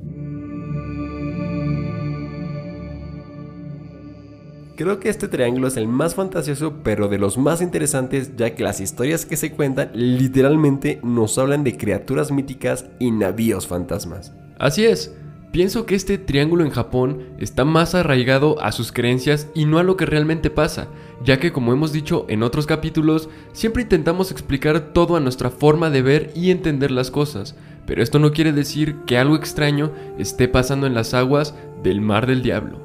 Creo 4.75 4.99
que 4.99 5.09
este 5.09 5.27
triángulo 5.27 5.67
es 5.67 5.75
el 5.75 5.89
más 5.89 6.15
fantasioso, 6.15 6.81
pero 6.83 7.09
de 7.09 7.17
los 7.17 7.37
más 7.37 7.61
interesantes, 7.61 8.37
ya 8.37 8.55
que 8.55 8.63
las 8.63 8.79
historias 8.79 9.25
que 9.25 9.35
se 9.35 9.51
cuentan 9.51 9.91
literalmente 9.93 11.01
nos 11.03 11.37
hablan 11.37 11.65
de 11.65 11.75
criaturas 11.75 12.31
míticas 12.31 12.85
y 12.97 13.11
navíos 13.11 13.67
fantasmas. 13.67 14.33
Así 14.57 14.85
es, 14.85 15.13
pienso 15.51 15.85
que 15.85 15.95
este 15.95 16.17
triángulo 16.17 16.63
en 16.63 16.71
Japón 16.71 17.23
está 17.39 17.65
más 17.65 17.95
arraigado 17.95 18.61
a 18.61 18.71
sus 18.71 18.91
creencias 18.91 19.47
y 19.53 19.65
no 19.65 19.79
a 19.79 19.83
lo 19.83 19.97
que 19.97 20.05
realmente 20.05 20.49
pasa, 20.49 20.87
ya 21.23 21.39
que 21.39 21.51
como 21.51 21.73
hemos 21.73 21.91
dicho 21.91 22.25
en 22.29 22.43
otros 22.43 22.65
capítulos, 22.65 23.29
siempre 23.53 23.83
intentamos 23.83 24.31
explicar 24.31 24.93
todo 24.93 25.15
a 25.15 25.19
nuestra 25.19 25.49
forma 25.49 25.89
de 25.89 26.01
ver 26.01 26.31
y 26.35 26.51
entender 26.51 26.91
las 26.91 27.11
cosas, 27.11 27.55
pero 27.85 28.03
esto 28.03 28.19
no 28.19 28.31
quiere 28.31 28.51
decir 28.51 28.97
que 29.05 29.17
algo 29.17 29.35
extraño 29.35 29.91
esté 30.17 30.47
pasando 30.47 30.85
en 30.85 30.93
las 30.93 31.13
aguas 31.13 31.55
del 31.83 32.01
Mar 32.01 32.27
del 32.27 32.43
Diablo. 32.43 32.79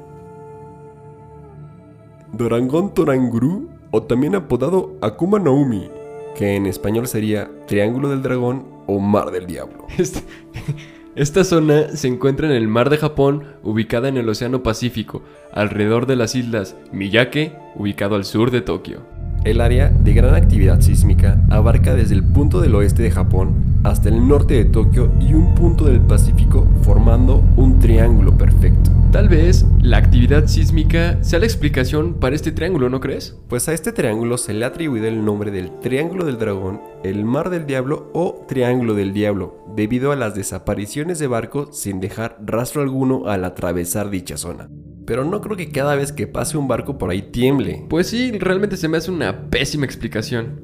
Dorangón 2.33 2.93
Toranguru, 2.93 3.69
o 3.91 4.03
también 4.03 4.35
apodado 4.35 4.95
Akuma 5.01 5.39
no 5.39 5.53
Umi, 5.53 5.89
que 6.35 6.55
en 6.55 6.65
español 6.65 7.07
sería 7.07 7.49
Triángulo 7.65 8.09
del 8.09 8.21
Dragón 8.21 8.65
o 8.87 8.99
Mar 8.99 9.31
del 9.31 9.45
Diablo. 9.45 9.85
Esta 11.15 11.45
zona 11.45 11.95
se 11.95 12.09
encuentra 12.09 12.45
en 12.45 12.53
el 12.53 12.67
Mar 12.67 12.89
de 12.89 12.97
Japón, 12.97 13.45
ubicada 13.63 14.09
en 14.09 14.17
el 14.17 14.27
Océano 14.27 14.63
Pacífico, 14.63 15.21
alrededor 15.53 16.07
de 16.07 16.17
las 16.17 16.35
islas 16.35 16.75
Miyake, 16.91 17.53
ubicado 17.75 18.15
al 18.15 18.25
sur 18.25 18.51
de 18.51 18.59
Tokio. 18.59 18.99
El 19.45 19.61
área 19.61 19.87
de 19.87 20.13
gran 20.13 20.35
actividad 20.35 20.81
sísmica 20.81 21.39
abarca 21.49 21.95
desde 21.95 22.15
el 22.15 22.23
punto 22.23 22.59
del 22.59 22.75
oeste 22.75 23.01
de 23.01 23.11
Japón 23.11 23.53
hasta 23.85 24.09
el 24.09 24.27
norte 24.27 24.55
de 24.55 24.65
Tokio 24.65 25.09
y 25.21 25.33
un 25.35 25.55
punto 25.55 25.85
del 25.85 26.01
Pacífico 26.01 26.67
formando 26.81 27.41
un 27.55 27.79
triángulo 27.79 28.37
perfecto. 28.37 28.91
Tal 29.13 29.29
vez 29.29 29.65
la 29.81 29.95
actividad 29.95 30.47
sísmica 30.47 31.17
sea 31.23 31.39
la 31.39 31.45
explicación 31.45 32.15
para 32.15 32.35
este 32.35 32.51
triángulo, 32.51 32.89
¿no 32.89 32.99
crees? 32.99 33.37
Pues 33.47 33.69
a 33.69 33.73
este 33.73 33.93
triángulo 33.93 34.37
se 34.37 34.53
le 34.53 34.65
ha 34.65 34.69
atribuido 34.69 35.07
el 35.07 35.23
nombre 35.23 35.51
del 35.51 35.71
Triángulo 35.79 36.25
del 36.25 36.37
Dragón, 36.37 36.81
el 37.09 37.23
Mar 37.23 37.49
del 37.49 37.67
Diablo 37.67 38.09
o 38.13 38.45
Triángulo 38.47 38.95
del 38.95 39.13
Diablo, 39.13 39.63
debido 39.75 40.11
a 40.11 40.15
las 40.15 40.33
desapariciones 40.33 41.19
de 41.19 41.27
barcos 41.27 41.77
sin 41.77 41.99
dejar 41.99 42.37
rastro 42.43 42.81
alguno 42.81 43.27
al 43.27 43.45
atravesar 43.45 44.09
dicha 44.09 44.37
zona. 44.37 44.69
Pero 45.05 45.23
no 45.23 45.39
creo 45.41 45.55
que 45.55 45.69
cada 45.69 45.95
vez 45.95 46.11
que 46.11 46.25
pase 46.25 46.57
un 46.57 46.67
barco 46.67 46.97
por 46.97 47.11
ahí 47.11 47.21
tiemble. 47.21 47.85
Pues 47.89 48.07
sí, 48.07 48.31
realmente 48.31 48.75
se 48.75 48.87
me 48.87 48.97
hace 48.97 49.11
una 49.11 49.49
pésima 49.49 49.85
explicación. 49.85 50.61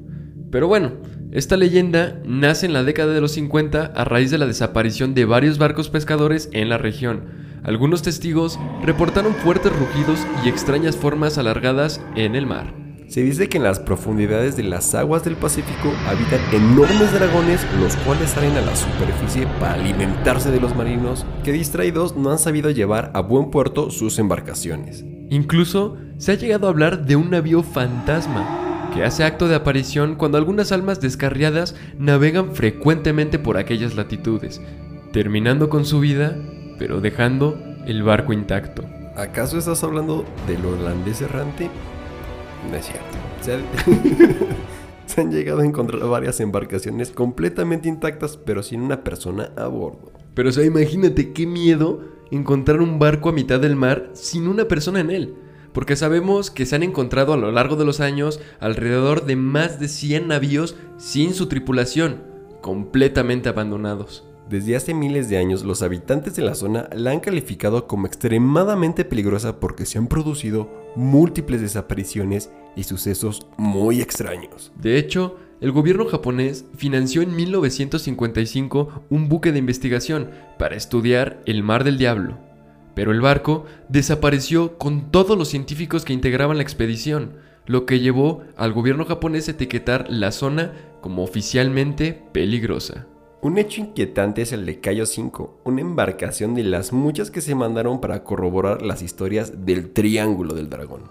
Pero 0.49 0.67
bueno, 0.67 0.93
esta 1.31 1.57
leyenda 1.57 2.19
nace 2.25 2.65
en 2.65 2.73
la 2.73 2.83
década 2.83 3.13
de 3.13 3.21
los 3.21 3.33
50 3.33 3.85
a 3.85 4.03
raíz 4.03 4.31
de 4.31 4.39
la 4.39 4.47
desaparición 4.47 5.13
de 5.13 5.25
varios 5.25 5.59
barcos 5.59 5.89
pescadores 5.89 6.49
en 6.53 6.69
la 6.69 6.79
región. 6.79 7.25
Algunos 7.63 8.01
testigos 8.01 8.59
reportaron 8.83 9.35
fuertes 9.35 9.71
rugidos 9.71 10.19
y 10.43 10.49
extrañas 10.49 10.97
formas 10.97 11.37
alargadas 11.37 12.01
en 12.15 12.35
el 12.35 12.47
mar. 12.47 12.80
Se 13.11 13.21
dice 13.21 13.49
que 13.49 13.57
en 13.57 13.63
las 13.63 13.77
profundidades 13.77 14.55
de 14.55 14.63
las 14.63 14.95
aguas 14.95 15.25
del 15.25 15.35
Pacífico 15.35 15.91
habitan 16.07 16.39
enormes 16.53 17.11
dragones, 17.11 17.59
los 17.81 17.93
cuales 17.97 18.29
salen 18.29 18.55
a 18.55 18.61
la 18.61 18.73
superficie 18.73 19.45
para 19.59 19.73
alimentarse 19.73 20.49
de 20.49 20.61
los 20.61 20.73
marinos, 20.77 21.25
que 21.43 21.51
distraídos 21.51 22.15
no 22.15 22.31
han 22.31 22.39
sabido 22.39 22.69
llevar 22.69 23.11
a 23.13 23.19
buen 23.19 23.51
puerto 23.51 23.89
sus 23.89 24.17
embarcaciones. 24.17 25.03
Incluso 25.29 25.97
se 26.19 26.31
ha 26.31 26.35
llegado 26.35 26.67
a 26.67 26.69
hablar 26.69 27.05
de 27.05 27.17
un 27.17 27.31
navío 27.31 27.63
fantasma 27.63 28.89
que 28.93 29.03
hace 29.03 29.25
acto 29.25 29.49
de 29.49 29.55
aparición 29.55 30.15
cuando 30.15 30.37
algunas 30.37 30.71
almas 30.71 31.01
descarriadas 31.01 31.75
navegan 31.99 32.55
frecuentemente 32.55 33.39
por 33.39 33.57
aquellas 33.57 33.93
latitudes, 33.93 34.61
terminando 35.11 35.67
con 35.67 35.83
su 35.83 35.99
vida, 35.99 36.37
pero 36.79 37.01
dejando 37.01 37.61
el 37.85 38.03
barco 38.03 38.31
intacto. 38.31 38.85
¿Acaso 39.17 39.57
estás 39.57 39.83
hablando 39.83 40.23
del 40.47 40.65
holandés 40.65 41.19
errante? 41.21 41.69
No 42.69 42.77
es 42.77 42.85
cierto. 42.85 43.17
Se, 43.41 43.53
ha- 43.53 43.59
se 45.07 45.21
han 45.21 45.31
llegado 45.31 45.61
a 45.61 45.65
encontrar 45.65 46.01
varias 46.07 46.39
embarcaciones 46.39 47.11
completamente 47.11 47.89
intactas, 47.89 48.37
pero 48.37 48.63
sin 48.63 48.81
una 48.81 49.03
persona 49.03 49.51
a 49.57 49.67
bordo. 49.67 50.11
Pero 50.33 50.49
o 50.49 50.51
sea, 50.51 50.63
imagínate 50.65 51.33
qué 51.33 51.45
miedo 51.45 52.01
encontrar 52.31 52.81
un 52.81 52.99
barco 52.99 53.29
a 53.29 53.33
mitad 53.33 53.59
del 53.59 53.75
mar 53.75 54.09
sin 54.13 54.47
una 54.47 54.65
persona 54.67 54.99
en 54.99 55.11
él. 55.11 55.35
Porque 55.73 55.95
sabemos 55.95 56.51
que 56.51 56.65
se 56.65 56.75
han 56.75 56.83
encontrado 56.83 57.33
a 57.33 57.37
lo 57.37 57.51
largo 57.51 57.77
de 57.77 57.85
los 57.85 58.01
años 58.01 58.41
alrededor 58.59 59.25
de 59.25 59.37
más 59.37 59.79
de 59.79 59.87
100 59.87 60.27
navíos 60.27 60.75
sin 60.97 61.33
su 61.33 61.47
tripulación, 61.47 62.23
completamente 62.61 63.47
abandonados. 63.49 64.25
Desde 64.51 64.75
hace 64.75 64.93
miles 64.93 65.29
de 65.29 65.37
años, 65.37 65.63
los 65.63 65.81
habitantes 65.81 66.35
de 66.35 66.41
la 66.41 66.55
zona 66.55 66.89
la 66.93 67.11
han 67.11 67.21
calificado 67.21 67.87
como 67.87 68.05
extremadamente 68.05 69.05
peligrosa 69.05 69.61
porque 69.61 69.85
se 69.85 69.97
han 69.97 70.07
producido 70.07 70.69
múltiples 70.97 71.61
desapariciones 71.61 72.51
y 72.75 72.83
sucesos 72.83 73.47
muy 73.55 74.01
extraños. 74.01 74.73
De 74.75 74.97
hecho, 74.97 75.37
el 75.61 75.71
gobierno 75.71 76.05
japonés 76.05 76.65
financió 76.75 77.21
en 77.21 77.33
1955 77.33 79.05
un 79.09 79.29
buque 79.29 79.53
de 79.53 79.59
investigación 79.59 80.31
para 80.59 80.75
estudiar 80.75 81.41
el 81.45 81.63
Mar 81.63 81.85
del 81.85 81.97
Diablo. 81.97 82.37
Pero 82.93 83.13
el 83.13 83.21
barco 83.21 83.63
desapareció 83.87 84.77
con 84.77 85.11
todos 85.11 85.37
los 85.37 85.47
científicos 85.47 86.03
que 86.03 86.11
integraban 86.11 86.57
la 86.57 86.63
expedición, 86.63 87.37
lo 87.67 87.85
que 87.85 88.01
llevó 88.01 88.41
al 88.57 88.73
gobierno 88.73 89.05
japonés 89.05 89.47
a 89.47 89.51
etiquetar 89.51 90.07
la 90.09 90.33
zona 90.33 90.73
como 90.99 91.23
oficialmente 91.23 92.21
peligrosa. 92.33 93.07
Un 93.43 93.57
hecho 93.57 93.81
inquietante 93.81 94.43
es 94.43 94.51
el 94.51 94.67
de 94.67 94.79
Cayo 94.79 95.07
5, 95.07 95.61
una 95.63 95.81
embarcación 95.81 96.53
de 96.53 96.63
las 96.63 96.93
muchas 96.93 97.31
que 97.31 97.41
se 97.41 97.55
mandaron 97.55 97.99
para 97.99 98.23
corroborar 98.23 98.83
las 98.83 99.01
historias 99.01 99.65
del 99.65 99.89
Triángulo 99.89 100.53
del 100.53 100.69
Dragón. 100.69 101.01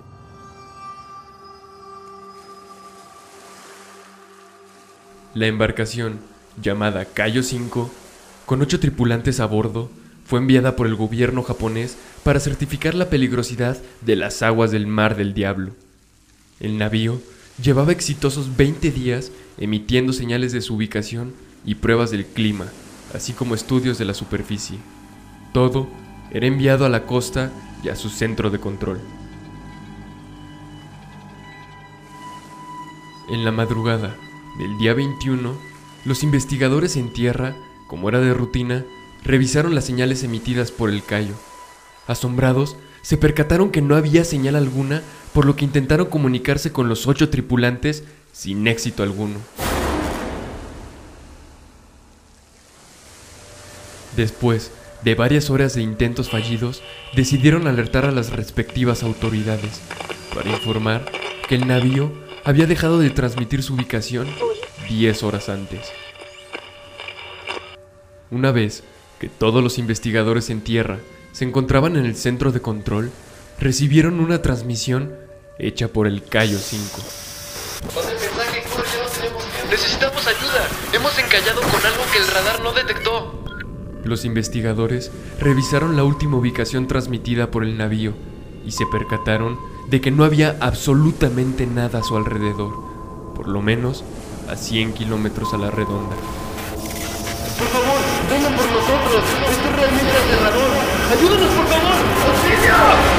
La 5.34 5.48
embarcación, 5.48 6.20
llamada 6.62 7.04
Cayo 7.04 7.42
5, 7.42 7.90
con 8.46 8.62
ocho 8.62 8.78
tripulantes 8.78 9.40
a 9.40 9.46
bordo, 9.46 9.90
fue 10.24 10.38
enviada 10.38 10.76
por 10.76 10.86
el 10.86 10.94
gobierno 10.94 11.42
japonés 11.42 11.96
para 12.22 12.38
certificar 12.38 12.94
la 12.94 13.10
peligrosidad 13.10 13.76
de 14.02 14.14
las 14.14 14.42
aguas 14.42 14.70
del 14.70 14.86
Mar 14.86 15.16
del 15.16 15.34
Diablo. 15.34 15.72
El 16.60 16.78
navío 16.78 17.20
llevaba 17.60 17.90
exitosos 17.90 18.56
20 18.56 18.92
días 18.92 19.32
emitiendo 19.58 20.12
señales 20.12 20.52
de 20.52 20.60
su 20.60 20.76
ubicación 20.76 21.49
y 21.64 21.76
pruebas 21.76 22.10
del 22.10 22.26
clima, 22.26 22.66
así 23.14 23.32
como 23.32 23.54
estudios 23.54 23.98
de 23.98 24.04
la 24.04 24.14
superficie. 24.14 24.78
Todo 25.52 25.88
era 26.30 26.46
enviado 26.46 26.84
a 26.84 26.88
la 26.88 27.06
costa 27.06 27.50
y 27.82 27.88
a 27.88 27.96
su 27.96 28.08
centro 28.08 28.50
de 28.50 28.58
control. 28.58 29.00
En 33.28 33.44
la 33.44 33.52
madrugada 33.52 34.16
del 34.58 34.76
día 34.78 34.94
21, 34.94 35.54
los 36.04 36.22
investigadores 36.22 36.96
en 36.96 37.12
tierra, 37.12 37.54
como 37.88 38.08
era 38.08 38.20
de 38.20 38.34
rutina, 38.34 38.84
revisaron 39.22 39.74
las 39.74 39.84
señales 39.84 40.24
emitidas 40.24 40.72
por 40.72 40.90
el 40.90 41.04
Cayo. 41.04 41.34
Asombrados, 42.06 42.76
se 43.02 43.16
percataron 43.16 43.70
que 43.70 43.82
no 43.82 43.96
había 43.96 44.24
señal 44.24 44.56
alguna, 44.56 45.02
por 45.32 45.46
lo 45.46 45.56
que 45.56 45.64
intentaron 45.64 46.08
comunicarse 46.08 46.72
con 46.72 46.88
los 46.88 47.06
ocho 47.06 47.30
tripulantes 47.30 48.04
sin 48.32 48.66
éxito 48.66 49.02
alguno. 49.02 49.38
Después 54.20 54.70
de 55.02 55.14
varias 55.14 55.48
horas 55.48 55.72
de 55.72 55.80
intentos 55.80 56.28
fallidos, 56.28 56.82
decidieron 57.16 57.66
alertar 57.66 58.04
a 58.04 58.10
las 58.10 58.28
respectivas 58.28 59.02
autoridades 59.02 59.80
para 60.34 60.50
informar 60.50 61.10
que 61.48 61.54
el 61.54 61.66
navío 61.66 62.12
había 62.44 62.66
dejado 62.66 62.98
de 62.98 63.08
transmitir 63.08 63.62
su 63.62 63.72
ubicación 63.72 64.28
10 64.90 65.22
horas 65.22 65.48
antes. 65.48 65.90
Una 68.30 68.52
vez 68.52 68.84
que 69.18 69.30
todos 69.30 69.64
los 69.64 69.78
investigadores 69.78 70.50
en 70.50 70.60
tierra 70.60 70.98
se 71.32 71.46
encontraban 71.46 71.96
en 71.96 72.04
el 72.04 72.14
centro 72.14 72.52
de 72.52 72.60
control, 72.60 73.10
recibieron 73.58 74.20
una 74.20 74.42
transmisión 74.42 75.16
hecha 75.58 75.88
por 75.88 76.06
el 76.06 76.24
Cayo 76.24 76.58
5. 76.58 77.00
Pasa 77.94 78.12
el 78.12 78.18
mensaje, 78.18 78.64
Cor, 78.70 78.84
ya 78.84 79.02
no 79.02 79.08
tenemos 79.08 79.12
tiempo. 79.18 79.38
Necesitamos 79.70 80.26
ayuda. 80.26 80.68
Hemos 80.92 81.18
encallado 81.18 81.62
con 81.62 81.86
algo 81.86 82.04
que 82.12 82.18
el 82.18 82.26
radar 82.28 82.60
no 82.60 82.72
detectó. 82.74 83.39
Los 84.04 84.24
investigadores 84.24 85.10
revisaron 85.38 85.96
la 85.96 86.04
última 86.04 86.36
ubicación 86.36 86.86
transmitida 86.86 87.50
por 87.50 87.64
el 87.64 87.76
navío 87.76 88.14
y 88.66 88.72
se 88.72 88.86
percataron 88.86 89.58
de 89.88 90.00
que 90.00 90.10
no 90.10 90.24
había 90.24 90.56
absolutamente 90.60 91.66
nada 91.66 91.98
a 91.98 92.02
su 92.02 92.16
alrededor, 92.16 92.72
por 93.34 93.48
lo 93.48 93.60
menos 93.62 94.04
a 94.48 94.56
100 94.56 94.94
kilómetros 94.94 95.52
a 95.54 95.58
la 95.58 95.70
redonda. 95.70 96.16
Por 97.58 97.68
favor, 97.68 98.00
vengan 98.30 98.56
por 98.56 98.66
nosotros. 98.66 99.24
Esto 99.50 99.68
es 99.68 99.76
realmente 99.76 100.10
aterrador. 100.10 100.70
Ayúdanos, 101.12 101.54
por 101.54 101.66
favor. 101.66 101.94
¡Auxilio! 102.26 103.09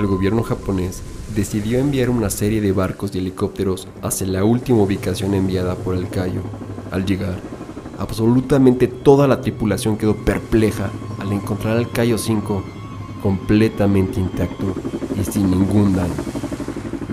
El 0.00 0.06
gobierno 0.06 0.42
japonés 0.42 1.02
decidió 1.36 1.78
enviar 1.78 2.08
una 2.08 2.30
serie 2.30 2.62
de 2.62 2.72
barcos 2.72 3.14
y 3.14 3.18
helicópteros 3.18 3.86
hacia 4.00 4.26
la 4.28 4.44
última 4.44 4.82
ubicación 4.82 5.34
enviada 5.34 5.74
por 5.74 5.94
el 5.94 6.08
Cayo. 6.08 6.40
Al 6.90 7.04
llegar, 7.04 7.38
absolutamente 7.98 8.88
toda 8.88 9.28
la 9.28 9.42
tripulación 9.42 9.98
quedó 9.98 10.16
perpleja 10.16 10.88
al 11.18 11.30
encontrar 11.32 11.76
al 11.76 11.90
Cayo 11.90 12.16
5 12.16 12.64
completamente 13.22 14.20
intacto 14.20 14.74
y 15.20 15.30
sin 15.30 15.50
ningún 15.50 15.94
daño. 15.94 16.14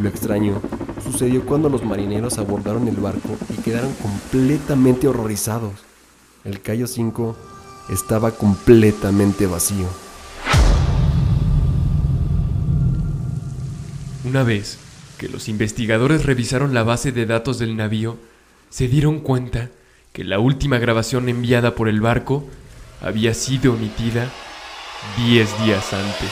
Lo 0.02 0.08
extraño 0.08 0.62
sucedió 1.04 1.45
cuando 1.45 1.67
los 1.67 1.84
marineros 1.84 2.38
abordaron 2.38 2.88
el 2.88 2.95
barco 2.95 3.36
y 3.50 3.62
quedaron 3.63 3.91
completamente 4.02 5.10
horrorizados. 5.10 5.73
El 6.45 6.62
Cayo 6.62 6.88
5 6.88 7.36
estaba 7.89 8.32
completamente 8.32 9.45
vacío. 9.45 10.07
Una 14.28 14.44
vez 14.44 14.78
que 15.18 15.30
los 15.30 15.48
investigadores 15.48 16.26
revisaron 16.26 16.74
la 16.74 16.84
base 16.84 17.13
de 17.13 17.26
datos 17.26 17.60
del 17.60 17.78
navío, 17.78 18.18
se 18.70 18.90
dieron 18.90 19.22
cuenta 19.22 19.70
que 20.12 20.26
la 20.26 20.38
última 20.38 20.80
grabación 20.80 21.30
enviada 21.30 21.76
por 21.76 21.88
el 21.88 22.02
barco 22.02 22.46
había 23.00 23.34
sido 23.34 23.72
omitida 23.72 24.30
10 25.16 25.63
días 25.63 25.94
antes. 25.94 26.30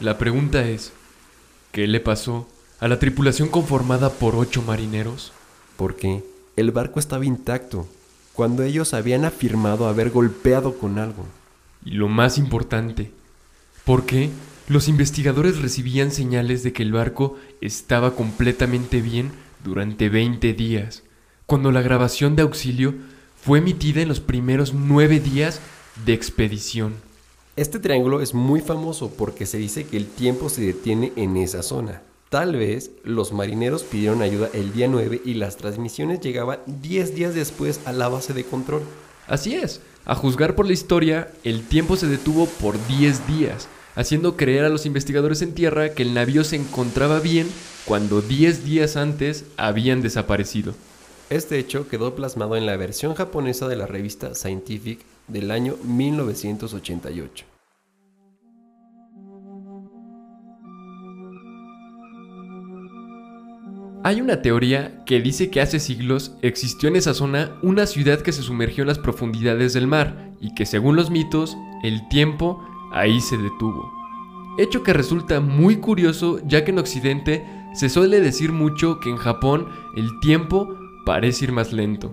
La 0.00 0.18
pregunta 0.18 0.68
es, 0.68 0.92
¿qué 1.70 1.86
le 1.86 2.00
pasó 2.00 2.46
a 2.80 2.88
la 2.88 2.98
tripulación 2.98 3.48
conformada 3.48 4.10
por 4.10 4.36
ocho 4.36 4.60
marineros? 4.60 5.32
Porque 5.78 6.22
el 6.56 6.70
barco 6.70 7.00
estaba 7.00 7.24
intacto, 7.24 7.88
cuando 8.34 8.62
ellos 8.62 8.92
habían 8.92 9.24
afirmado 9.24 9.88
haber 9.88 10.10
golpeado 10.10 10.76
con 10.76 10.98
algo. 10.98 11.24
Y 11.84 11.92
lo 11.92 12.08
más 12.08 12.38
importante, 12.38 13.10
¿por 13.84 14.06
qué 14.06 14.30
los 14.68 14.88
investigadores 14.88 15.60
recibían 15.60 16.10
señales 16.10 16.62
de 16.62 16.72
que 16.72 16.82
el 16.82 16.92
barco 16.92 17.36
estaba 17.60 18.14
completamente 18.14 19.00
bien 19.00 19.32
durante 19.64 20.08
20 20.08 20.52
días, 20.54 21.02
cuando 21.46 21.72
la 21.72 21.82
grabación 21.82 22.36
de 22.36 22.42
auxilio 22.42 22.94
fue 23.40 23.58
emitida 23.58 24.00
en 24.00 24.08
los 24.08 24.20
primeros 24.20 24.72
nueve 24.72 25.20
días 25.20 25.60
de 26.06 26.12
expedición? 26.12 26.94
Este 27.54 27.78
triángulo 27.78 28.22
es 28.22 28.32
muy 28.32 28.60
famoso 28.60 29.10
porque 29.10 29.44
se 29.44 29.58
dice 29.58 29.84
que 29.84 29.98
el 29.98 30.06
tiempo 30.06 30.48
se 30.48 30.62
detiene 30.62 31.12
en 31.16 31.36
esa 31.36 31.62
zona. 31.62 32.02
Tal 32.30 32.56
vez 32.56 32.92
los 33.04 33.34
marineros 33.34 33.82
pidieron 33.82 34.22
ayuda 34.22 34.48
el 34.54 34.72
día 34.72 34.88
9 34.88 35.20
y 35.22 35.34
las 35.34 35.58
transmisiones 35.58 36.20
llegaban 36.20 36.60
10 36.64 37.14
días 37.14 37.34
después 37.34 37.80
a 37.84 37.92
la 37.92 38.08
base 38.08 38.32
de 38.32 38.44
control. 38.44 38.80
Así 39.26 39.54
es, 39.54 39.80
a 40.04 40.14
juzgar 40.14 40.54
por 40.54 40.66
la 40.66 40.72
historia, 40.72 41.30
el 41.44 41.62
tiempo 41.62 41.96
se 41.96 42.08
detuvo 42.08 42.46
por 42.46 42.76
10 42.88 43.26
días, 43.26 43.68
haciendo 43.94 44.36
creer 44.36 44.64
a 44.64 44.68
los 44.68 44.86
investigadores 44.86 45.42
en 45.42 45.54
tierra 45.54 45.94
que 45.94 46.02
el 46.02 46.14
navío 46.14 46.44
se 46.44 46.56
encontraba 46.56 47.20
bien 47.20 47.48
cuando 47.84 48.20
10 48.20 48.64
días 48.64 48.96
antes 48.96 49.44
habían 49.56 50.02
desaparecido. 50.02 50.74
Este 51.30 51.58
hecho 51.58 51.88
quedó 51.88 52.14
plasmado 52.14 52.56
en 52.56 52.66
la 52.66 52.76
versión 52.76 53.14
japonesa 53.14 53.68
de 53.68 53.76
la 53.76 53.86
revista 53.86 54.34
Scientific 54.34 55.00
del 55.28 55.50
año 55.50 55.76
1988. 55.84 57.51
Hay 64.04 64.20
una 64.20 64.42
teoría 64.42 65.04
que 65.04 65.20
dice 65.20 65.48
que 65.48 65.60
hace 65.60 65.78
siglos 65.78 66.36
existió 66.42 66.88
en 66.88 66.96
esa 66.96 67.14
zona 67.14 67.52
una 67.62 67.86
ciudad 67.86 68.20
que 68.20 68.32
se 68.32 68.42
sumergió 68.42 68.82
en 68.82 68.88
las 68.88 68.98
profundidades 68.98 69.74
del 69.74 69.86
mar 69.86 70.32
y 70.40 70.54
que 70.54 70.66
según 70.66 70.96
los 70.96 71.08
mitos, 71.08 71.56
el 71.84 72.08
tiempo 72.08 72.60
ahí 72.92 73.20
se 73.20 73.38
detuvo. 73.38 73.92
Hecho 74.58 74.82
que 74.82 74.92
resulta 74.92 75.38
muy 75.38 75.76
curioso 75.76 76.40
ya 76.44 76.64
que 76.64 76.72
en 76.72 76.80
Occidente 76.80 77.46
se 77.74 77.88
suele 77.88 78.20
decir 78.20 78.50
mucho 78.50 78.98
que 78.98 79.08
en 79.08 79.18
Japón 79.18 79.68
el 79.96 80.08
tiempo 80.20 80.68
parece 81.06 81.44
ir 81.44 81.52
más 81.52 81.72
lento. 81.72 82.12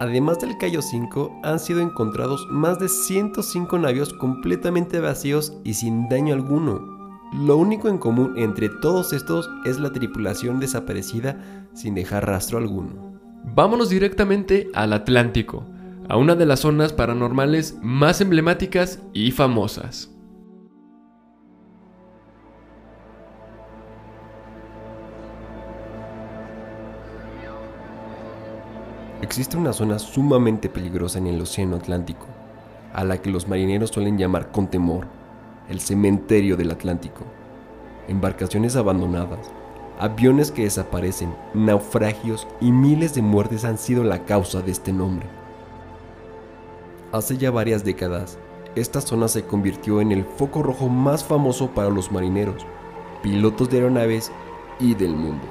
Además 0.00 0.38
del 0.40 0.58
Cayo 0.58 0.82
5, 0.82 1.40
han 1.44 1.58
sido 1.58 1.80
encontrados 1.80 2.46
más 2.50 2.78
de 2.78 2.90
105 2.90 3.78
navíos 3.78 4.12
completamente 4.12 5.00
vacíos 5.00 5.54
y 5.64 5.74
sin 5.74 6.10
daño 6.10 6.34
alguno. 6.34 7.01
Lo 7.32 7.56
único 7.56 7.88
en 7.88 7.96
común 7.96 8.34
entre 8.36 8.68
todos 8.68 9.14
estos 9.14 9.48
es 9.64 9.80
la 9.80 9.90
tripulación 9.90 10.60
desaparecida 10.60 11.40
sin 11.72 11.94
dejar 11.94 12.26
rastro 12.26 12.58
alguno. 12.58 13.18
Vámonos 13.42 13.88
directamente 13.88 14.68
al 14.74 14.92
Atlántico, 14.92 15.64
a 16.10 16.18
una 16.18 16.34
de 16.34 16.44
las 16.44 16.60
zonas 16.60 16.92
paranormales 16.92 17.78
más 17.80 18.20
emblemáticas 18.20 19.00
y 19.14 19.30
famosas. 19.30 20.10
Existe 29.22 29.56
una 29.56 29.72
zona 29.72 29.98
sumamente 29.98 30.68
peligrosa 30.68 31.18
en 31.18 31.28
el 31.28 31.40
Océano 31.40 31.76
Atlántico, 31.76 32.26
a 32.92 33.04
la 33.04 33.22
que 33.22 33.30
los 33.30 33.48
marineros 33.48 33.88
suelen 33.88 34.18
llamar 34.18 34.52
con 34.52 34.68
temor 34.68 35.21
el 35.68 35.80
cementerio 35.80 36.56
del 36.56 36.70
Atlántico. 36.70 37.24
Embarcaciones 38.08 38.76
abandonadas, 38.76 39.50
aviones 39.98 40.50
que 40.50 40.64
desaparecen, 40.64 41.34
naufragios 41.54 42.46
y 42.60 42.72
miles 42.72 43.14
de 43.14 43.22
muertes 43.22 43.64
han 43.64 43.78
sido 43.78 44.04
la 44.04 44.24
causa 44.24 44.60
de 44.60 44.72
este 44.72 44.92
nombre. 44.92 45.26
Hace 47.12 47.36
ya 47.36 47.50
varias 47.50 47.84
décadas, 47.84 48.38
esta 48.74 49.00
zona 49.00 49.28
se 49.28 49.44
convirtió 49.44 50.00
en 50.00 50.12
el 50.12 50.24
foco 50.24 50.62
rojo 50.62 50.88
más 50.88 51.22
famoso 51.22 51.68
para 51.68 51.90
los 51.90 52.10
marineros, 52.10 52.66
pilotos 53.22 53.68
de 53.70 53.78
aeronaves 53.78 54.32
y 54.80 54.94
del 54.94 55.14
mundo. 55.14 55.46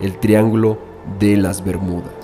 El 0.00 0.18
Triángulo 0.18 0.78
de 1.18 1.36
las 1.36 1.64
Bermudas. 1.64 2.23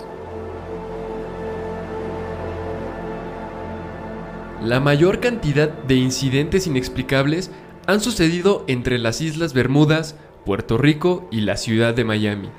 La 4.62 4.78
mayor 4.78 5.20
cantidad 5.20 5.68
de 5.70 5.94
incidentes 5.96 6.66
inexplicables 6.66 7.50
han 7.86 8.00
sucedido 8.00 8.64
entre 8.68 8.98
las 8.98 9.20
Islas 9.20 9.54
Bermudas, 9.54 10.16
Puerto 10.44 10.76
Rico 10.76 11.26
y 11.30 11.40
la 11.40 11.56
ciudad 11.56 11.94
de 11.94 12.04
Miami. 12.04 12.50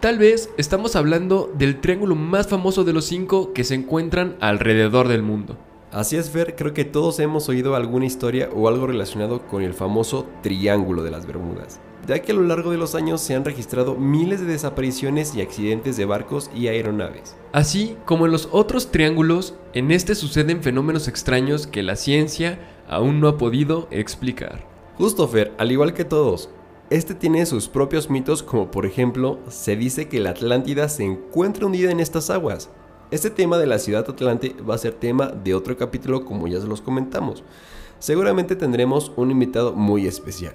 Tal 0.00 0.18
vez 0.18 0.50
estamos 0.56 0.94
hablando 0.94 1.52
del 1.58 1.80
triángulo 1.80 2.14
más 2.14 2.46
famoso 2.46 2.84
de 2.84 2.92
los 2.92 3.06
cinco 3.06 3.52
que 3.52 3.64
se 3.64 3.74
encuentran 3.74 4.36
alrededor 4.40 5.08
del 5.08 5.22
mundo. 5.22 5.58
Así 5.90 6.16
es, 6.16 6.28
Fer, 6.30 6.54
creo 6.54 6.74
que 6.74 6.84
todos 6.84 7.18
hemos 7.18 7.48
oído 7.48 7.74
alguna 7.74 8.04
historia 8.04 8.50
o 8.54 8.68
algo 8.68 8.86
relacionado 8.86 9.46
con 9.46 9.62
el 9.62 9.72
famoso 9.72 10.26
Triángulo 10.42 11.02
de 11.02 11.10
las 11.10 11.26
Bermudas, 11.26 11.80
ya 12.06 12.18
que 12.18 12.32
a 12.32 12.34
lo 12.34 12.42
largo 12.42 12.70
de 12.70 12.76
los 12.76 12.94
años 12.94 13.22
se 13.22 13.34
han 13.34 13.46
registrado 13.46 13.94
miles 13.94 14.40
de 14.40 14.46
desapariciones 14.46 15.34
y 15.34 15.40
accidentes 15.40 15.96
de 15.96 16.04
barcos 16.04 16.50
y 16.54 16.66
aeronaves. 16.66 17.36
Así 17.52 17.96
como 18.04 18.26
en 18.26 18.32
los 18.32 18.50
otros 18.52 18.90
triángulos, 18.90 19.54
en 19.72 19.90
este 19.90 20.14
suceden 20.14 20.62
fenómenos 20.62 21.08
extraños 21.08 21.66
que 21.66 21.82
la 21.82 21.96
ciencia 21.96 22.58
aún 22.86 23.18
no 23.18 23.28
ha 23.28 23.38
podido 23.38 23.88
explicar. 23.90 24.66
Justo, 24.98 25.26
Fer, 25.26 25.54
al 25.56 25.72
igual 25.72 25.94
que 25.94 26.04
todos, 26.04 26.50
este 26.90 27.14
tiene 27.14 27.46
sus 27.46 27.68
propios 27.68 28.10
mitos 28.10 28.42
como 28.42 28.70
por 28.70 28.84
ejemplo, 28.84 29.38
se 29.48 29.74
dice 29.74 30.08
que 30.08 30.20
la 30.20 30.30
Atlántida 30.30 30.90
se 30.90 31.04
encuentra 31.04 31.64
hundida 31.64 31.90
en 31.90 32.00
estas 32.00 32.28
aguas, 32.28 32.68
este 33.10 33.30
tema 33.30 33.56
de 33.58 33.66
la 33.66 33.78
ciudad 33.78 34.08
Atlante 34.08 34.54
va 34.68 34.74
a 34.74 34.78
ser 34.78 34.92
tema 34.92 35.28
de 35.28 35.54
otro 35.54 35.76
capítulo 35.76 36.24
como 36.24 36.46
ya 36.46 36.60
se 36.60 36.66
los 36.66 36.82
comentamos. 36.82 37.42
Seguramente 37.98 38.54
tendremos 38.54 39.12
un 39.16 39.30
invitado 39.30 39.72
muy 39.72 40.06
especial. 40.06 40.54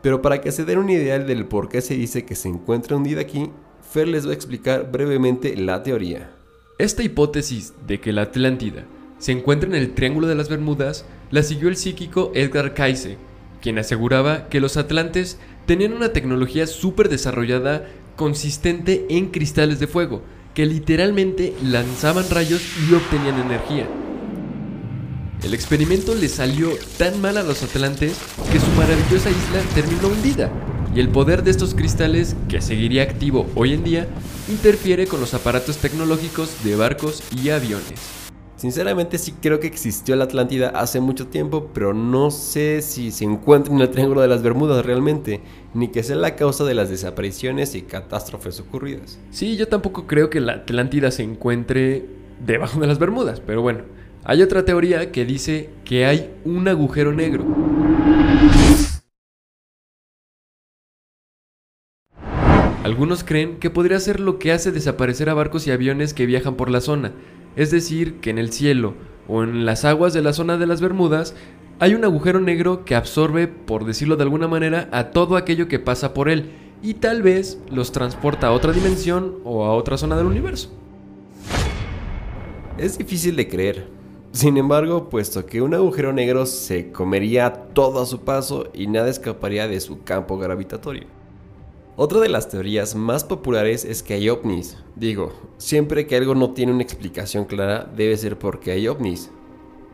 Pero 0.00 0.22
para 0.22 0.40
que 0.40 0.52
se 0.52 0.64
den 0.64 0.78
una 0.78 0.92
idea 0.92 1.18
del 1.18 1.46
por 1.46 1.68
qué 1.68 1.80
se 1.80 1.94
dice 1.94 2.24
que 2.24 2.34
se 2.34 2.48
encuentra 2.48 2.96
hundida 2.96 3.20
aquí, 3.20 3.50
Fer 3.92 4.08
les 4.08 4.26
va 4.26 4.30
a 4.30 4.34
explicar 4.34 4.90
brevemente 4.90 5.56
la 5.56 5.82
teoría. 5.82 6.30
Esta 6.78 7.02
hipótesis 7.02 7.74
de 7.86 8.00
que 8.00 8.12
la 8.12 8.22
Atlántida 8.22 8.84
se 9.18 9.32
encuentra 9.32 9.68
en 9.68 9.76
el 9.76 9.94
Triángulo 9.94 10.26
de 10.26 10.34
las 10.34 10.48
Bermudas 10.48 11.04
la 11.30 11.42
siguió 11.42 11.68
el 11.68 11.76
psíquico 11.76 12.32
Edgar 12.34 12.74
Cayce, 12.74 13.18
quien 13.60 13.78
aseguraba 13.78 14.48
que 14.48 14.60
los 14.60 14.76
atlantes 14.76 15.38
tenían 15.66 15.92
una 15.92 16.12
tecnología 16.12 16.66
súper 16.66 17.08
desarrollada 17.08 17.86
consistente 18.16 19.06
en 19.10 19.30
cristales 19.30 19.78
de 19.78 19.86
fuego, 19.86 20.22
que 20.54 20.66
literalmente 20.66 21.54
lanzaban 21.62 22.28
rayos 22.30 22.62
y 22.88 22.94
obtenían 22.94 23.40
energía. 23.40 23.88
El 25.42 25.54
experimento 25.54 26.14
le 26.14 26.28
salió 26.28 26.70
tan 26.98 27.20
mal 27.20 27.36
a 27.36 27.42
los 27.42 27.62
atlantes 27.62 28.16
que 28.52 28.60
su 28.60 28.70
maravillosa 28.72 29.30
isla 29.30 29.60
terminó 29.74 30.08
hundida, 30.08 30.52
y 30.94 31.00
el 31.00 31.08
poder 31.08 31.42
de 31.42 31.50
estos 31.50 31.74
cristales, 31.74 32.36
que 32.48 32.60
seguiría 32.60 33.02
activo 33.02 33.50
hoy 33.54 33.72
en 33.72 33.82
día, 33.82 34.06
interfiere 34.48 35.06
con 35.06 35.20
los 35.20 35.34
aparatos 35.34 35.78
tecnológicos 35.78 36.62
de 36.62 36.76
barcos 36.76 37.22
y 37.34 37.50
aviones. 37.50 38.21
Sinceramente 38.62 39.18
sí 39.18 39.34
creo 39.42 39.58
que 39.58 39.66
existió 39.66 40.14
la 40.14 40.22
Atlántida 40.22 40.68
hace 40.68 41.00
mucho 41.00 41.26
tiempo, 41.26 41.70
pero 41.74 41.94
no 41.94 42.30
sé 42.30 42.80
si 42.80 43.10
se 43.10 43.24
encuentra 43.24 43.74
en 43.74 43.80
el 43.80 43.90
Triángulo 43.90 44.20
de 44.20 44.28
las 44.28 44.44
Bermudas 44.44 44.86
realmente, 44.86 45.40
ni 45.74 45.88
que 45.88 46.04
sea 46.04 46.14
la 46.14 46.36
causa 46.36 46.62
de 46.62 46.74
las 46.74 46.88
desapariciones 46.88 47.74
y 47.74 47.82
catástrofes 47.82 48.60
ocurridas. 48.60 49.18
Sí, 49.32 49.56
yo 49.56 49.66
tampoco 49.66 50.06
creo 50.06 50.30
que 50.30 50.38
la 50.38 50.52
Atlántida 50.52 51.10
se 51.10 51.24
encuentre 51.24 52.06
debajo 52.46 52.78
de 52.78 52.86
las 52.86 53.00
Bermudas, 53.00 53.42
pero 53.44 53.62
bueno, 53.62 53.80
hay 54.22 54.42
otra 54.42 54.64
teoría 54.64 55.10
que 55.10 55.24
dice 55.24 55.70
que 55.84 56.06
hay 56.06 56.32
un 56.44 56.68
agujero 56.68 57.12
negro. 57.12 57.44
Algunos 62.84 63.24
creen 63.24 63.56
que 63.56 63.70
podría 63.70 63.98
ser 63.98 64.20
lo 64.20 64.38
que 64.38 64.52
hace 64.52 64.70
desaparecer 64.70 65.28
a 65.30 65.34
barcos 65.34 65.66
y 65.66 65.72
aviones 65.72 66.14
que 66.14 66.26
viajan 66.26 66.54
por 66.54 66.70
la 66.70 66.80
zona, 66.80 67.12
es 67.56 67.70
decir, 67.70 68.20
que 68.20 68.30
en 68.30 68.38
el 68.38 68.52
cielo 68.52 68.94
o 69.28 69.42
en 69.42 69.64
las 69.64 69.84
aguas 69.84 70.12
de 70.12 70.22
la 70.22 70.32
zona 70.32 70.58
de 70.58 70.66
las 70.66 70.80
Bermudas 70.80 71.34
hay 71.78 71.94
un 71.94 72.04
agujero 72.04 72.40
negro 72.40 72.84
que 72.84 72.94
absorbe, 72.94 73.48
por 73.48 73.84
decirlo 73.84 74.16
de 74.16 74.22
alguna 74.22 74.48
manera, 74.48 74.88
a 74.92 75.10
todo 75.10 75.36
aquello 75.36 75.68
que 75.68 75.78
pasa 75.78 76.14
por 76.14 76.28
él 76.28 76.52
y 76.82 76.94
tal 76.94 77.22
vez 77.22 77.58
los 77.70 77.92
transporta 77.92 78.48
a 78.48 78.52
otra 78.52 78.72
dimensión 78.72 79.38
o 79.44 79.64
a 79.64 79.74
otra 79.74 79.96
zona 79.96 80.16
del 80.16 80.26
universo. 80.26 80.70
Es 82.78 82.98
difícil 82.98 83.36
de 83.36 83.48
creer. 83.48 83.88
Sin 84.32 84.56
embargo, 84.56 85.10
puesto 85.10 85.44
que 85.44 85.60
un 85.60 85.74
agujero 85.74 86.12
negro 86.12 86.46
se 86.46 86.90
comería 86.90 87.52
todo 87.52 88.02
a 88.02 88.06
su 88.06 88.20
paso 88.20 88.70
y 88.72 88.86
nada 88.86 89.10
escaparía 89.10 89.68
de 89.68 89.78
su 89.80 90.02
campo 90.04 90.38
gravitatorio. 90.38 91.21
Otra 91.94 92.20
de 92.20 92.30
las 92.30 92.48
teorías 92.48 92.94
más 92.94 93.22
populares 93.22 93.84
es 93.84 94.02
que 94.02 94.14
hay 94.14 94.30
ovnis. 94.30 94.78
Digo, 94.96 95.30
siempre 95.58 96.06
que 96.06 96.16
algo 96.16 96.34
no 96.34 96.52
tiene 96.52 96.72
una 96.72 96.82
explicación 96.82 97.44
clara, 97.44 97.84
debe 97.94 98.16
ser 98.16 98.38
porque 98.38 98.70
hay 98.70 98.88
ovnis. 98.88 99.30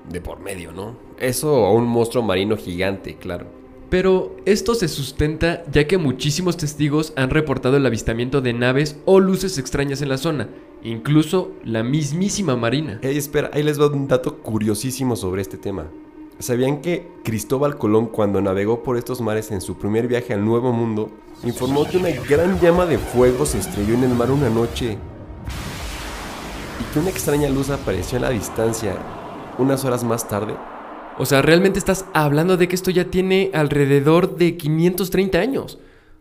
De 0.09 0.21
por 0.21 0.39
medio, 0.39 0.71
¿no? 0.71 0.97
Eso 1.19 1.53
o 1.53 1.75
un 1.75 1.87
monstruo 1.89 2.23
marino 2.23 2.57
gigante, 2.57 3.17
claro. 3.17 3.47
Pero 3.91 4.37
esto 4.45 4.77
se 4.77 4.87
sustenta 4.87 5.65
ya 5.73 5.89
que 5.89 5.99
muchísimos 5.99 6.57
testigos 6.57 7.13
han 7.17 7.31
reportado 7.31 7.79
el 7.79 7.87
avistamiento 7.87 8.41
de 8.41 8.53
naves 8.53 9.01
o 9.05 9.19
luces 9.19 9.59
extrañas 9.59 10.01
en 10.01 10.11
la 10.11 10.19
zona, 10.19 10.51
incluso 10.85 11.51
la 11.65 11.83
mismísima 11.83 12.55
Marina. 12.55 13.01
Hey, 13.03 13.17
espera, 13.19 13.51
ahí 13.53 13.65
les 13.65 13.81
va 13.81 13.89
un 13.89 14.07
dato 14.07 14.39
curiosísimo 14.39 15.17
sobre 15.17 15.43
este 15.43 15.57
tema. 15.57 15.91
¿Sabían 16.39 16.81
que 16.81 17.09
Cristóbal 17.25 17.77
Colón 17.77 18.07
cuando 18.07 18.41
navegó 18.41 18.85
por 18.85 18.97
estos 18.97 19.21
mares 19.21 19.51
en 19.51 19.61
su 19.61 19.77
primer 19.77 20.07
viaje 20.07 20.33
al 20.33 20.45
Nuevo 20.45 20.73
Mundo, 20.73 21.11
informó 21.45 21.87
que 21.89 21.99
una 21.99 22.11
gran 22.11 22.61
llama 22.61 22.87
de 22.87 22.99
fuego 22.99 23.47
se 23.47 23.59
estrelló 23.59 23.95
en 23.95 24.05
el 24.05 24.15
mar 24.15 24.31
una 24.31 24.51
noche 24.51 24.99
y 26.81 26.93
que 26.93 26.99
una 26.99 27.11
extraña 27.11 27.49
luz 27.49 27.71
apareció 27.71 28.19
a 28.19 28.23
la 28.23 28.31
distancia 28.31 28.97
unas 29.59 29.85
horas 29.85 30.05
más 30.05 30.29
tarde? 30.29 30.55
O 31.19 31.27
sea, 31.27 31.43
realmente 31.43 31.79
estás 31.79 32.05
hablando 32.13 32.57
de 32.57 32.69
que 32.69 32.77
esto 32.77 32.91
ya 32.91 33.11
tiene 33.11 33.51
alrededor 33.53 34.37
de 34.37 34.57
530 34.57 35.39
años. 35.39 35.79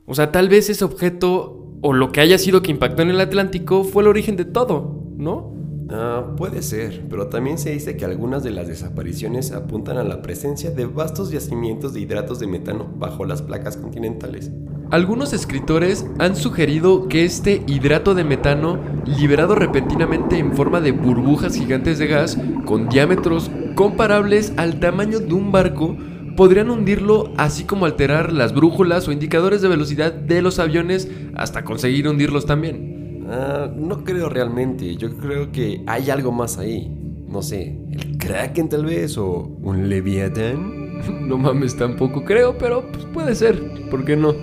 O 0.07 0.15
sea, 0.15 0.31
tal 0.31 0.49
vez 0.49 0.69
ese 0.69 0.83
objeto 0.83 1.67
o 1.81 1.93
lo 1.93 2.11
que 2.11 2.21
haya 2.21 2.37
sido 2.37 2.61
que 2.61 2.71
impactó 2.71 3.03
en 3.03 3.11
el 3.11 3.21
Atlántico 3.21 3.83
fue 3.83 4.01
el 4.01 4.09
origen 4.09 4.35
de 4.35 4.45
todo, 4.45 5.03
¿no? 5.17 5.56
Ah, 5.89 6.33
puede 6.35 6.61
ser, 6.63 7.05
pero 7.09 7.27
también 7.27 7.57
se 7.57 7.71
dice 7.71 7.95
que 7.95 8.03
algunas 8.03 8.43
de 8.43 8.51
las 8.51 8.67
desapariciones 8.67 9.53
apuntan 9.53 9.97
a 9.97 10.03
la 10.03 10.21
presencia 10.21 10.69
de 10.69 10.85
vastos 10.85 11.31
yacimientos 11.31 11.93
de 11.93 12.01
hidratos 12.01 12.39
de 12.39 12.47
metano 12.47 12.91
bajo 12.97 13.23
las 13.23 13.41
placas 13.41 13.77
continentales. 13.77 14.51
Algunos 14.89 15.31
escritores 15.33 16.05
han 16.19 16.35
sugerido 16.35 17.07
que 17.07 17.23
este 17.23 17.63
hidrato 17.67 18.15
de 18.15 18.23
metano, 18.23 18.79
liberado 19.05 19.55
repentinamente 19.55 20.37
en 20.37 20.53
forma 20.53 20.81
de 20.81 20.91
burbujas 20.91 21.55
gigantes 21.55 21.99
de 21.99 22.07
gas 22.07 22.37
con 22.65 22.89
diámetros 22.89 23.49
comparables 23.75 24.53
al 24.57 24.79
tamaño 24.79 25.19
de 25.19 25.33
un 25.33 25.51
barco, 25.51 25.95
podrían 26.35 26.69
hundirlo 26.69 27.33
así 27.37 27.63
como 27.63 27.85
alterar 27.85 28.31
las 28.31 28.53
brújulas 28.53 29.07
o 29.07 29.11
indicadores 29.11 29.61
de 29.61 29.67
velocidad 29.69 30.13
de 30.13 30.41
los 30.41 30.59
aviones 30.59 31.09
hasta 31.35 31.63
conseguir 31.63 32.07
hundirlos 32.07 32.45
también. 32.45 32.96
Ah, 33.29 33.69
no 33.75 34.03
creo 34.03 34.29
realmente. 34.29 34.95
Yo 34.95 35.15
creo 35.17 35.51
que 35.51 35.83
hay 35.85 36.09
algo 36.09 36.31
más 36.31 36.57
ahí. 36.57 36.91
No 37.27 37.41
sé, 37.41 37.77
el 37.91 38.17
Kraken 38.17 38.69
tal 38.69 38.85
vez 38.85 39.17
o 39.17 39.49
un 39.61 39.89
Leviathan. 39.89 40.77
no 41.27 41.37
mames, 41.37 41.75
tampoco 41.75 42.23
creo, 42.23 42.57
pero 42.57 42.89
pues, 42.91 43.05
puede 43.05 43.35
ser. 43.35 43.89
¿Por 43.89 44.05
qué 44.05 44.15
no? 44.15 44.33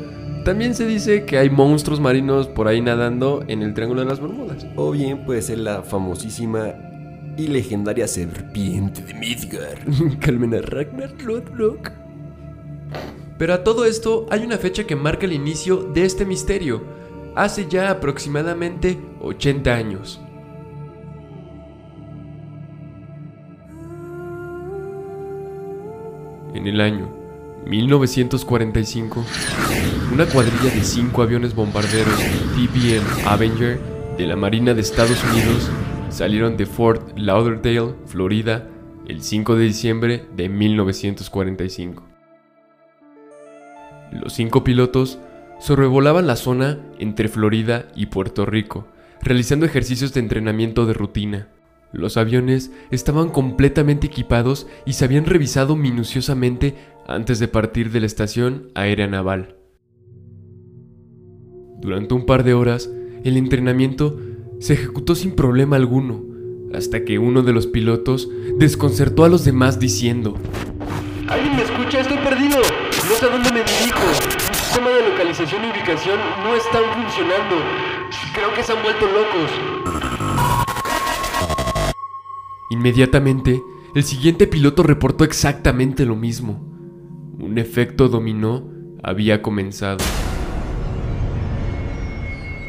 También 0.45 0.75
se 0.75 0.87
dice 0.87 1.25
que 1.25 1.39
hay 1.39 1.49
monstruos 1.49 2.01
marinos 2.01 2.49
por 2.49 2.69
ahí 2.69 2.83
nadando 2.83 3.43
en 3.49 3.63
el 3.63 3.73
Triángulo 3.73 4.03
de 4.03 4.09
las 4.09 4.21
Bermudas. 4.21 4.67
O 4.77 4.91
bien 4.91 5.25
puede 5.25 5.41
ser 5.41 5.59
la 5.59 5.83
famosísima 5.83 6.75
y 7.39 7.49
legendaria 7.49 8.07
serpiente 8.07 9.03
de 9.03 9.15
Midgard. 9.15 10.19
Calmen 10.21 10.55
a 10.55 10.61
Ragnar 10.61 11.15
Lodbrok. 11.23 11.91
Pero 13.39 13.55
a 13.55 13.65
todo 13.65 13.87
esto 13.87 14.27
hay 14.31 14.45
una 14.45 14.59
fecha 14.59 14.85
que 14.85 14.95
marca 14.95 15.25
el 15.25 15.33
inicio 15.33 15.79
de 15.79 16.05
este 16.05 16.25
misterio 16.27 16.83
hace 17.35 17.67
ya 17.69 17.91
aproximadamente 17.91 18.99
80 19.21 19.75
años. 19.75 20.21
En 26.55 26.67
el 26.69 26.81
año 26.81 27.13
1945, 27.67 29.25
una 30.13 30.27
cuadrilla 30.27 30.73
de 30.75 30.85
cinco 30.85 31.23
aviones 31.23 31.55
bombarderos 31.55 32.15
TBM 32.55 33.27
Avenger 33.27 33.81
de 34.17 34.27
la 34.27 34.37
Marina 34.37 34.75
de 34.75 34.81
Estados 34.81 35.23
Unidos 35.25 35.69
salieron 36.11 36.57
de 36.57 36.67
Fort 36.67 37.19
Lauderdale, 37.19 37.95
Florida, 38.07 38.69
el 39.09 39.23
5 39.23 39.57
de 39.57 39.65
diciembre 39.65 40.25
de 40.37 40.49
1945. 40.49 42.05
Los 44.13 44.33
cinco 44.35 44.63
pilotos 44.63 45.19
sobrevolaban 45.65 46.27
la 46.27 46.37
zona 46.37 46.79
entre 46.99 47.29
Florida 47.29 47.87
y 47.97 48.07
Puerto 48.07 48.45
Rico, 48.45 48.87
realizando 49.23 49.65
ejercicios 49.65 50.13
de 50.13 50.21
entrenamiento 50.21 50.85
de 50.85 50.93
rutina. 50.93 51.49
Los 51.91 52.19
aviones 52.19 52.71
estaban 52.91 53.31
completamente 53.31 54.07
equipados 54.07 54.67
y 54.85 54.93
se 54.93 55.07
habían 55.07 55.25
revisado 55.25 55.75
minuciosamente 55.75 56.75
antes 57.09 57.39
de 57.39 57.49
partir 57.49 57.91
de 57.93 58.01
la 58.01 58.07
estación 58.07 58.73
aérea 58.75 59.07
naval. 59.07 59.57
Durante 61.81 62.13
un 62.13 62.27
par 62.27 62.45
de 62.45 62.53
horas, 62.53 62.91
el 63.25 63.39
entrenamiento 63.39 64.21
se 64.59 64.75
ejecutó 64.75 65.15
sin 65.15 65.35
problema 65.35 65.77
alguno, 65.77 66.27
hasta 66.75 67.07
que 67.07 67.19
uno 67.19 67.41
de 67.41 67.55
los 67.55 67.67
pilotos 67.67 68.29
desconcertó 68.59 69.25
a 69.25 69.31
los 69.31 69.47
demás 69.47 69.81
diciendo, 69.81 70.37
¿Alguien 71.27 71.57
me 71.57 71.63
escucha? 71.63 72.01
Estoy 72.01 72.19
perdido. 72.19 72.59
No 72.59 73.15
sé 73.19 73.27
dónde 73.27 73.51
localización 75.35 75.65
y 75.65 75.71
ubicación 75.71 76.19
no 76.45 76.55
están 76.55 76.83
funcionando. 76.95 77.57
Creo 78.35 78.55
que 78.55 78.63
se 78.63 78.73
han 78.73 78.83
vuelto 78.83 79.07
locos. 79.07 79.51
Inmediatamente, 82.71 83.61
el 83.95 84.05
siguiente 84.05 84.47
piloto 84.47 84.83
reportó 84.85 85.25
exactamente 85.25 86.07
lo 86.07 86.15
mismo. 86.15 86.61
Un 87.39 87.59
efecto 87.59 88.09
dominó 88.09 88.65
había 89.03 89.43
comenzado. 89.43 89.99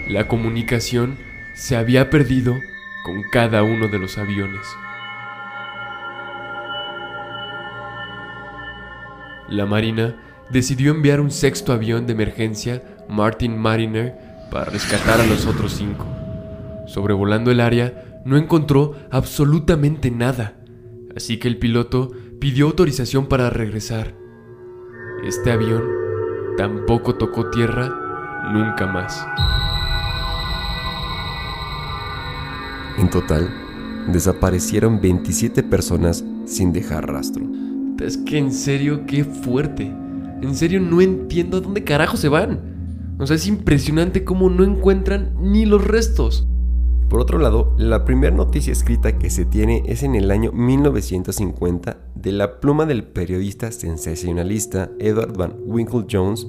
La 0.08 0.28
comunicación 0.28 1.18
se 1.54 1.78
había 1.78 2.10
perdido 2.10 2.56
con 3.06 3.24
cada 3.32 3.62
uno 3.64 3.88
de 3.90 4.00
los 4.00 4.18
aviones. 4.18 4.66
La 9.50 9.68
Marina 9.68 10.16
decidió 10.50 10.92
enviar 10.92 11.20
un 11.22 11.32
sexto 11.32 11.74
avión 11.74 12.06
de 12.06 12.14
emergencia, 12.14 12.84
Martin 13.10 13.58
Mariner, 13.58 14.16
para 14.52 14.66
rescatar 14.66 15.20
a 15.22 15.26
los 15.26 15.46
otros 15.46 15.74
cinco. 15.74 16.06
Sobrevolando 16.88 17.52
el 17.52 17.60
área, 17.60 18.22
no 18.26 18.38
encontró 18.38 18.96
absolutamente 19.12 20.12
nada, 20.12 20.56
así 21.16 21.38
que 21.38 21.48
el 21.48 21.58
piloto 21.58 22.12
pidió 22.40 22.68
autorización 22.68 23.28
para 23.28 23.50
regresar. 23.50 24.16
Este 25.24 25.52
avión 25.52 25.84
tampoco 26.58 27.16
tocó 27.16 27.50
tierra 27.50 27.90
nunca 28.52 28.88
más. 28.88 29.26
En 32.98 33.10
total, 33.10 33.50
desaparecieron 34.08 35.02
27 35.02 35.64
personas 35.64 36.24
sin 36.46 36.72
dejar 36.72 37.12
rastro. 37.12 37.46
Es 38.00 38.18
que 38.18 38.38
en 38.38 38.52
serio, 38.52 39.06
qué 39.06 39.24
fuerte. 39.24 39.92
En 40.46 40.54
serio, 40.54 40.80
no 40.80 41.02
entiendo 41.02 41.58
a 41.58 41.62
dónde 41.62 41.84
carajo 41.84 42.18
se 42.18 42.30
van. 42.30 43.16
O 43.18 43.26
sea, 43.26 43.36
es 43.36 43.48
impresionante 43.48 44.24
cómo 44.24 44.48
no 44.52 44.64
encuentran 44.64 45.34
ni 45.42 45.66
los 45.66 45.84
restos. 45.84 46.48
Por 47.10 47.20
otro 47.20 47.40
lado, 47.40 47.74
la 47.80 48.06
primera 48.06 48.36
noticia 48.36 48.72
escrita 48.72 49.18
que 49.18 49.32
se 49.32 49.46
tiene 49.46 49.82
es 49.88 50.04
en 50.04 50.14
el 50.14 50.30
año 50.30 50.52
1950 50.52 51.98
de 52.14 52.32
la 52.32 52.60
pluma 52.60 52.86
del 52.86 53.06
periodista 53.06 53.72
sensacionalista 53.72 54.92
Edward 55.00 55.36
Van 55.36 55.56
Winkle 55.66 56.06
Jones, 56.12 56.48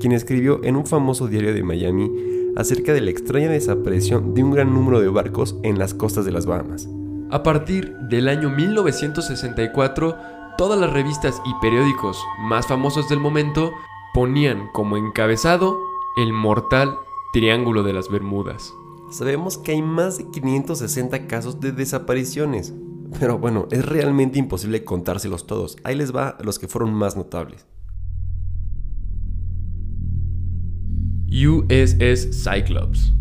quien 0.00 0.12
escribió 0.12 0.60
en 0.64 0.74
un 0.74 0.84
famoso 0.84 1.28
diario 1.28 1.54
de 1.54 1.62
Miami 1.62 2.10
acerca 2.56 2.92
de 2.92 3.00
la 3.00 3.10
extraña 3.10 3.48
desaparición 3.48 4.34
de 4.34 4.42
un 4.42 4.50
gran 4.50 4.74
número 4.74 5.00
de 5.00 5.08
barcos 5.08 5.56
en 5.62 5.78
las 5.78 5.94
costas 5.94 6.24
de 6.24 6.32
las 6.32 6.46
Bahamas. 6.46 6.88
A 7.30 7.44
partir 7.44 7.94
del 8.08 8.28
año 8.28 8.50
1964, 8.50 10.35
todas 10.56 10.78
las 10.80 10.92
revistas 10.92 11.42
y 11.44 11.54
periódicos 11.60 12.24
más 12.38 12.66
famosos 12.66 13.08
del 13.08 13.20
momento 13.20 13.72
ponían 14.14 14.68
como 14.72 14.96
encabezado 14.96 15.78
el 16.16 16.32
mortal 16.32 16.96
Triángulo 17.32 17.82
de 17.82 17.92
las 17.92 18.08
Bermudas. 18.08 18.72
Sabemos 19.10 19.58
que 19.58 19.72
hay 19.72 19.82
más 19.82 20.18
de 20.18 20.30
560 20.30 21.26
casos 21.26 21.60
de 21.60 21.72
desapariciones, 21.72 22.74
pero 23.20 23.38
bueno, 23.38 23.68
es 23.70 23.84
realmente 23.84 24.38
imposible 24.38 24.84
contárselos 24.84 25.46
todos. 25.46 25.76
Ahí 25.84 25.94
les 25.94 26.14
va 26.14 26.38
los 26.42 26.58
que 26.58 26.68
fueron 26.68 26.94
más 26.94 27.16
notables. 27.16 27.66
USS 31.28 32.42
Cyclops. 32.42 33.12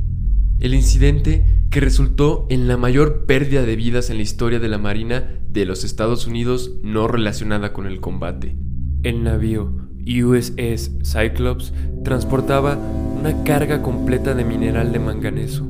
El 0.59 0.73
incidente 0.73 1.45
que 1.69 1.79
resultó 1.79 2.45
en 2.49 2.67
la 2.67 2.77
mayor 2.77 3.25
pérdida 3.25 3.63
de 3.63 3.75
vidas 3.75 4.09
en 4.09 4.17
la 4.17 4.23
historia 4.23 4.59
de 4.59 4.69
la 4.69 4.77
Marina 4.77 5.39
de 5.49 5.65
los 5.65 5.83
Estados 5.83 6.27
Unidos 6.27 6.71
no 6.83 7.07
relacionada 7.07 7.73
con 7.73 7.85
el 7.85 7.99
combate. 7.99 8.55
El 9.03 9.23
navío 9.23 9.73
USS 10.05 10.91
Cyclops 11.03 11.73
transportaba 12.03 12.77
una 13.19 13.43
carga 13.43 13.81
completa 13.81 14.35
de 14.35 14.45
mineral 14.45 14.91
de 14.91 14.99
manganeso. 14.99 15.67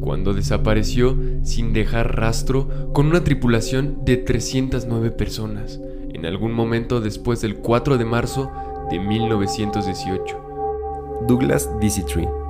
Cuando 0.00 0.34
desapareció 0.34 1.16
sin 1.42 1.72
dejar 1.72 2.16
rastro 2.16 2.92
con 2.92 3.06
una 3.06 3.24
tripulación 3.24 4.04
de 4.04 4.18
309 4.18 5.10
personas, 5.10 5.80
en 6.12 6.26
algún 6.26 6.52
momento 6.52 7.00
después 7.00 7.40
del 7.40 7.56
4 7.56 7.98
de 7.98 8.04
marzo 8.04 8.52
de 8.90 9.00
1918. 9.00 10.46
Douglas 11.26 11.68
DC-3. 11.80 12.45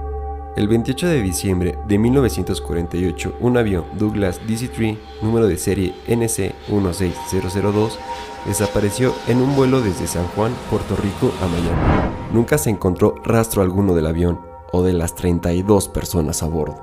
El 0.57 0.69
28 0.69 1.09
de 1.09 1.21
diciembre 1.21 1.79
de 1.87 1.99
1948, 1.99 3.35
un 3.41 3.59
avión 3.59 3.85
Douglas 3.99 4.41
DC-3, 4.49 4.97
número 5.21 5.49
de 5.49 5.59
serie 5.59 5.93
NC16002, 6.09 7.91
desapareció 8.47 9.13
en 9.29 9.43
un 9.43 9.55
vuelo 9.55 9.83
desde 9.83 10.07
San 10.07 10.27
Juan, 10.29 10.55
Puerto 10.71 10.97
Rico 10.97 11.31
a 11.43 11.47
Miami. 11.47 12.11
Nunca 12.33 12.57
se 12.57 12.71
encontró 12.71 13.17
rastro 13.23 13.61
alguno 13.61 13.95
del 13.95 14.07
avión 14.07 14.41
o 14.73 14.83
de 14.83 14.95
las 14.95 15.15
32 15.15 15.89
personas 15.89 16.43
a 16.43 16.49
bordo. 16.49 16.83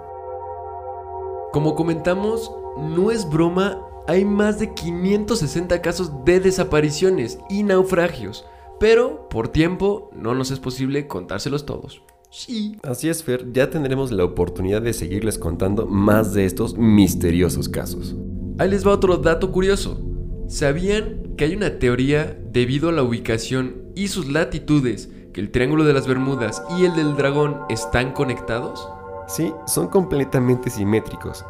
Como 1.51 1.73
comentamos, 1.73 2.51
no 2.77 3.09
es 3.09 3.27
broma, 3.27 3.81
hay 4.07 4.23
más 4.23 4.59
de 4.59 4.75
560 4.75 5.81
casos 5.81 6.23
de 6.23 6.39
desapariciones 6.39 7.39
y 7.49 7.63
naufragios, 7.63 8.45
pero 8.79 9.27
por 9.29 9.47
tiempo 9.47 10.11
no 10.13 10.35
nos 10.35 10.51
es 10.51 10.59
posible 10.59 11.07
contárselos 11.07 11.65
todos. 11.65 12.03
Sí. 12.33 12.79
Así 12.81 13.09
es, 13.09 13.23
Fer, 13.23 13.53
ya 13.53 13.69
tendremos 13.69 14.11
la 14.11 14.25
oportunidad 14.25 14.81
de 14.81 14.93
seguirles 14.93 15.37
contando 15.37 15.85
más 15.85 16.33
de 16.33 16.45
estos 16.45 16.75
misteriosos 16.75 17.69
casos. 17.69 18.15
Ahí 18.57 18.71
les 18.71 18.85
va 18.85 18.91
otro 18.91 19.17
dato 19.17 19.51
curioso. 19.51 20.01
¿Sabían 20.47 21.35
que 21.37 21.45
hay 21.45 21.55
una 21.55 21.77
teoría 21.77 22.35
debido 22.51 22.89
a 22.89 22.91
la 22.91 23.03
ubicación 23.03 23.83
y 23.95 24.07
sus 24.07 24.31
latitudes 24.31 25.09
que 25.31 25.41
el 25.41 25.51
Triángulo 25.51 25.83
de 25.83 25.93
las 25.93 26.07
Bermudas 26.07 26.63
y 26.75 26.85
el 26.85 26.95
del 26.95 27.15
Dragón 27.15 27.59
están 27.69 28.13
conectados? 28.13 28.89
Sí, 29.27 29.53
son 29.67 29.87
completamente 29.87 30.71
simétricos. 30.71 31.45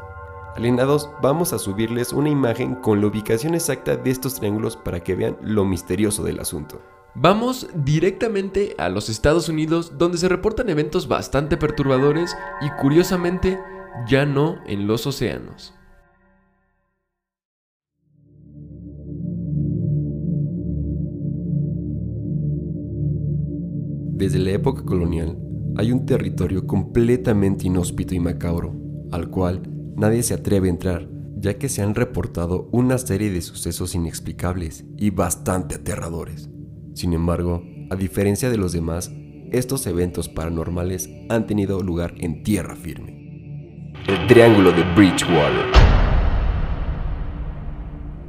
Alienados, 0.58 1.10
vamos 1.22 1.54
a 1.54 1.60
subirles 1.60 2.12
una 2.12 2.30
imagen 2.30 2.76
con 2.76 3.00
la 3.00 3.08
ubicación 3.08 3.56
exacta 3.56 3.96
de 3.96 4.12
estos 4.12 4.36
triángulos 4.36 4.76
para 4.76 5.00
que 5.00 5.16
vean 5.16 5.38
lo 5.42 5.64
misterioso 5.64 6.26
del 6.26 6.42
asunto. 6.42 6.82
Vamos 7.16 7.68
directamente 7.76 8.74
a 8.80 8.90
los 8.90 9.08
Estados 9.08 9.48
Unidos 9.48 9.94
donde 10.00 10.18
se 10.18 10.28
reportan 10.28 10.70
eventos 10.70 11.08
bastante 11.08 11.58
perturbadores 11.58 12.36
y 12.62 12.70
curiosamente 12.82 13.60
ya 14.08 14.26
no 14.26 14.56
en 14.66 14.88
los 14.88 15.06
océanos. 15.06 15.76
Desde 24.16 24.40
la 24.40 24.52
época 24.52 24.84
colonial 24.84 25.38
hay 25.76 25.92
un 25.92 26.08
territorio 26.08 26.66
completamente 26.66 27.68
inhóspito 27.68 28.16
y 28.16 28.20
macabro, 28.20 28.74
al 29.12 29.30
cual 29.30 29.62
nadie 29.96 30.24
se 30.24 30.34
atreve 30.34 30.68
a 30.68 30.72
entrar, 30.72 31.10
ya 31.36 31.60
que 31.60 31.70
se 31.70 31.84
han 31.84 31.94
reportado 31.94 32.70
una 32.72 32.98
serie 32.98 33.30
de 33.30 33.42
sucesos 33.42 33.94
inexplicables 33.94 34.86
y 34.98 35.12
bastante 35.12 35.76
aterradores. 35.76 36.53
Sin 36.94 37.14
embargo, 37.14 37.64
a 37.90 37.96
diferencia 37.96 38.50
de 38.50 38.58
los 38.58 38.72
demás, 38.72 39.12
estos 39.52 39.86
eventos 39.88 40.30
paranormales 40.30 41.10
han 41.30 41.48
tenido 41.48 41.82
lugar 41.82 42.14
en 42.18 42.44
tierra 42.44 42.76
firme. 42.76 43.92
El 44.08 44.28
Triángulo 44.28 44.72
de 44.72 44.84
Bridgewater. 44.96 45.66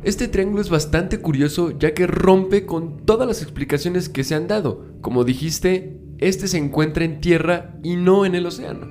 Este 0.03 0.29
triángulo 0.29 0.61
es 0.61 0.69
bastante 0.69 1.19
curioso 1.19 1.79
ya 1.79 1.95
que 1.95 2.07
rompe 2.07 2.67
con 2.67 2.99
todas 3.07 3.27
las 3.27 3.43
explicaciones 3.43 4.09
que 4.11 4.23
se 4.23 4.35
han 4.35 4.49
dado. 4.49 4.85
Como 5.01 5.25
dijiste, 5.25 5.99
este 6.19 6.47
se 6.47 6.59
encuentra 6.59 7.05
en 7.05 7.21
tierra 7.21 7.75
y 7.83 7.97
no 7.97 8.27
en 8.27 8.35
el 8.35 8.47
océano. 8.47 8.87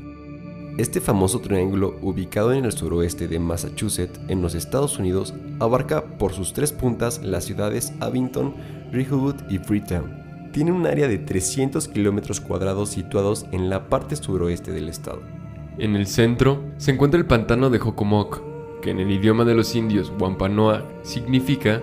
Este 0.80 1.02
famoso 1.02 1.40
triángulo, 1.40 2.00
ubicado 2.02 2.52
en 2.52 2.66
el 2.66 2.72
suroeste 2.72 3.28
de 3.28 3.38
Massachusetts, 3.38 4.20
en 4.28 4.42
los 4.42 4.56
Estados 4.56 4.98
Unidos, 4.98 5.36
abarca 5.60 6.18
por 6.18 6.34
sus 6.34 6.54
tres 6.54 6.72
puntas 6.72 7.22
las 7.22 7.44
ciudades 7.44 7.94
Abington, 8.00 8.56
Rehoboth 8.94 9.52
y 9.52 9.58
Freetown. 9.58 10.52
Tiene 10.52 10.72
un 10.72 10.86
área 10.86 11.08
de 11.08 11.18
300 11.18 11.88
kilómetros 11.88 12.40
cuadrados 12.40 12.90
situados 12.90 13.48
en 13.52 13.68
la 13.72 13.90
parte 13.90 14.16
suroeste 14.16 14.72
del 14.72 14.88
estado. 14.88 15.24
En 15.80 15.96
el 15.96 16.06
centro 16.06 16.64
se 16.78 16.92
encuentra 16.92 17.20
el 17.20 17.26
pantano 17.26 17.72
de 17.72 17.80
Jocomoc, 17.80 18.44
que 18.84 18.92
en 18.92 19.00
el 19.00 19.10
idioma 19.10 19.46
de 19.46 19.56
los 19.56 19.76
indios 19.76 20.14
Wampanoag 20.20 20.86
significa 21.02 21.82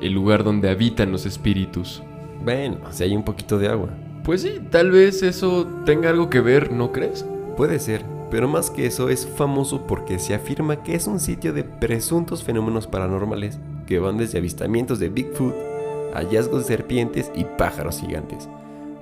el 0.00 0.12
lugar 0.12 0.44
donde 0.44 0.70
habitan 0.70 1.10
los 1.10 1.26
espíritus. 1.26 2.00
Bueno, 2.44 2.78
si 2.90 3.02
hay 3.02 3.16
un 3.16 3.24
poquito 3.24 3.58
de 3.58 3.68
agua. 3.68 3.88
Pues 4.22 4.42
sí, 4.42 4.60
tal 4.70 4.92
vez 4.92 5.24
eso 5.24 5.66
tenga 5.84 6.10
algo 6.10 6.30
que 6.30 6.40
ver, 6.40 6.70
¿no 6.70 6.92
crees? 6.92 7.26
Puede 7.56 7.80
ser, 7.80 8.04
pero 8.30 8.46
más 8.46 8.70
que 8.70 8.86
eso 8.86 9.08
es 9.08 9.26
famoso 9.26 9.84
porque 9.88 10.20
se 10.20 10.34
afirma 10.34 10.84
que 10.84 10.94
es 10.94 11.08
un 11.08 11.18
sitio 11.18 11.52
de 11.52 11.64
presuntos 11.64 12.44
fenómenos 12.44 12.86
paranormales 12.86 13.58
que 13.84 13.98
van 13.98 14.16
desde 14.16 14.38
avistamientos 14.38 15.00
de 15.00 15.08
Bigfoot, 15.08 15.71
hallazgos 16.12 16.60
de 16.60 16.76
serpientes 16.76 17.30
y 17.34 17.44
pájaros 17.44 18.00
gigantes, 18.00 18.48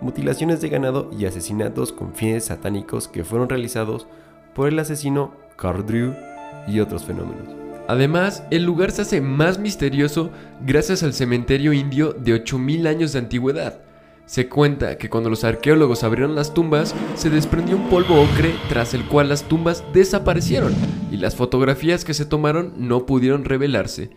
mutilaciones 0.00 0.60
de 0.60 0.68
ganado 0.68 1.10
y 1.16 1.26
asesinatos 1.26 1.92
con 1.92 2.14
fines 2.14 2.46
satánicos 2.46 3.08
que 3.08 3.24
fueron 3.24 3.48
realizados 3.48 4.06
por 4.54 4.68
el 4.68 4.78
asesino 4.78 5.32
Carl 5.56 5.84
Drew 5.86 6.14
y 6.66 6.80
otros 6.80 7.04
fenómenos. 7.04 7.48
Además, 7.88 8.44
el 8.50 8.64
lugar 8.64 8.92
se 8.92 9.02
hace 9.02 9.20
más 9.20 9.58
misterioso 9.58 10.30
gracias 10.64 11.02
al 11.02 11.12
cementerio 11.12 11.72
indio 11.72 12.12
de 12.12 12.34
8000 12.34 12.86
años 12.86 13.12
de 13.12 13.18
antigüedad. 13.18 13.80
Se 14.26 14.48
cuenta 14.48 14.96
que 14.96 15.10
cuando 15.10 15.28
los 15.28 15.42
arqueólogos 15.42 16.04
abrieron 16.04 16.36
las 16.36 16.54
tumbas, 16.54 16.94
se 17.16 17.30
desprendió 17.30 17.76
un 17.76 17.88
polvo 17.88 18.22
ocre 18.22 18.54
tras 18.68 18.94
el 18.94 19.04
cual 19.08 19.28
las 19.28 19.42
tumbas 19.42 19.82
desaparecieron 19.92 20.72
y 21.10 21.16
las 21.16 21.34
fotografías 21.34 22.04
que 22.04 22.14
se 22.14 22.26
tomaron 22.26 22.74
no 22.76 23.06
pudieron 23.06 23.44
revelarse. 23.44 24.10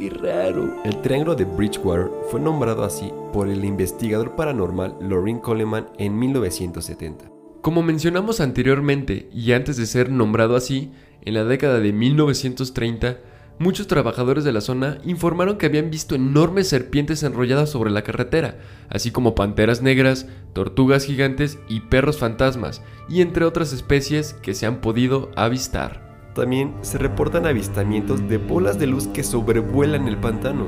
¡Qué 0.00 0.08
raro! 0.08 0.80
El 0.82 1.02
Triángulo 1.02 1.34
de 1.34 1.44
Bridgewater 1.44 2.10
fue 2.30 2.40
nombrado 2.40 2.84
así 2.84 3.12
por 3.34 3.48
el 3.48 3.66
investigador 3.66 4.34
paranormal 4.34 4.96
Lorraine 4.98 5.42
Coleman 5.42 5.90
en 5.98 6.18
1970. 6.18 7.26
Como 7.60 7.82
mencionamos 7.82 8.40
anteriormente 8.40 9.28
y 9.30 9.52
antes 9.52 9.76
de 9.76 9.84
ser 9.84 10.10
nombrado 10.10 10.56
así, 10.56 10.90
en 11.20 11.34
la 11.34 11.44
década 11.44 11.80
de 11.80 11.92
1930, 11.92 13.18
muchos 13.58 13.88
trabajadores 13.88 14.42
de 14.42 14.52
la 14.52 14.62
zona 14.62 14.96
informaron 15.04 15.58
que 15.58 15.66
habían 15.66 15.90
visto 15.90 16.14
enormes 16.14 16.68
serpientes 16.68 17.22
enrolladas 17.22 17.68
sobre 17.68 17.90
la 17.90 18.00
carretera, 18.00 18.58
así 18.88 19.10
como 19.10 19.34
panteras 19.34 19.82
negras, 19.82 20.26
tortugas 20.54 21.04
gigantes 21.04 21.58
y 21.68 21.80
perros 21.80 22.16
fantasmas, 22.16 22.80
y 23.10 23.20
entre 23.20 23.44
otras 23.44 23.74
especies 23.74 24.32
que 24.32 24.54
se 24.54 24.64
han 24.64 24.80
podido 24.80 25.30
avistar. 25.36 26.09
También 26.34 26.74
se 26.82 26.98
reportan 26.98 27.46
avistamientos 27.46 28.28
de 28.28 28.38
bolas 28.38 28.78
de 28.78 28.86
luz 28.86 29.08
que 29.08 29.24
sobrevuelan 29.24 30.06
el 30.06 30.16
pantano. 30.16 30.66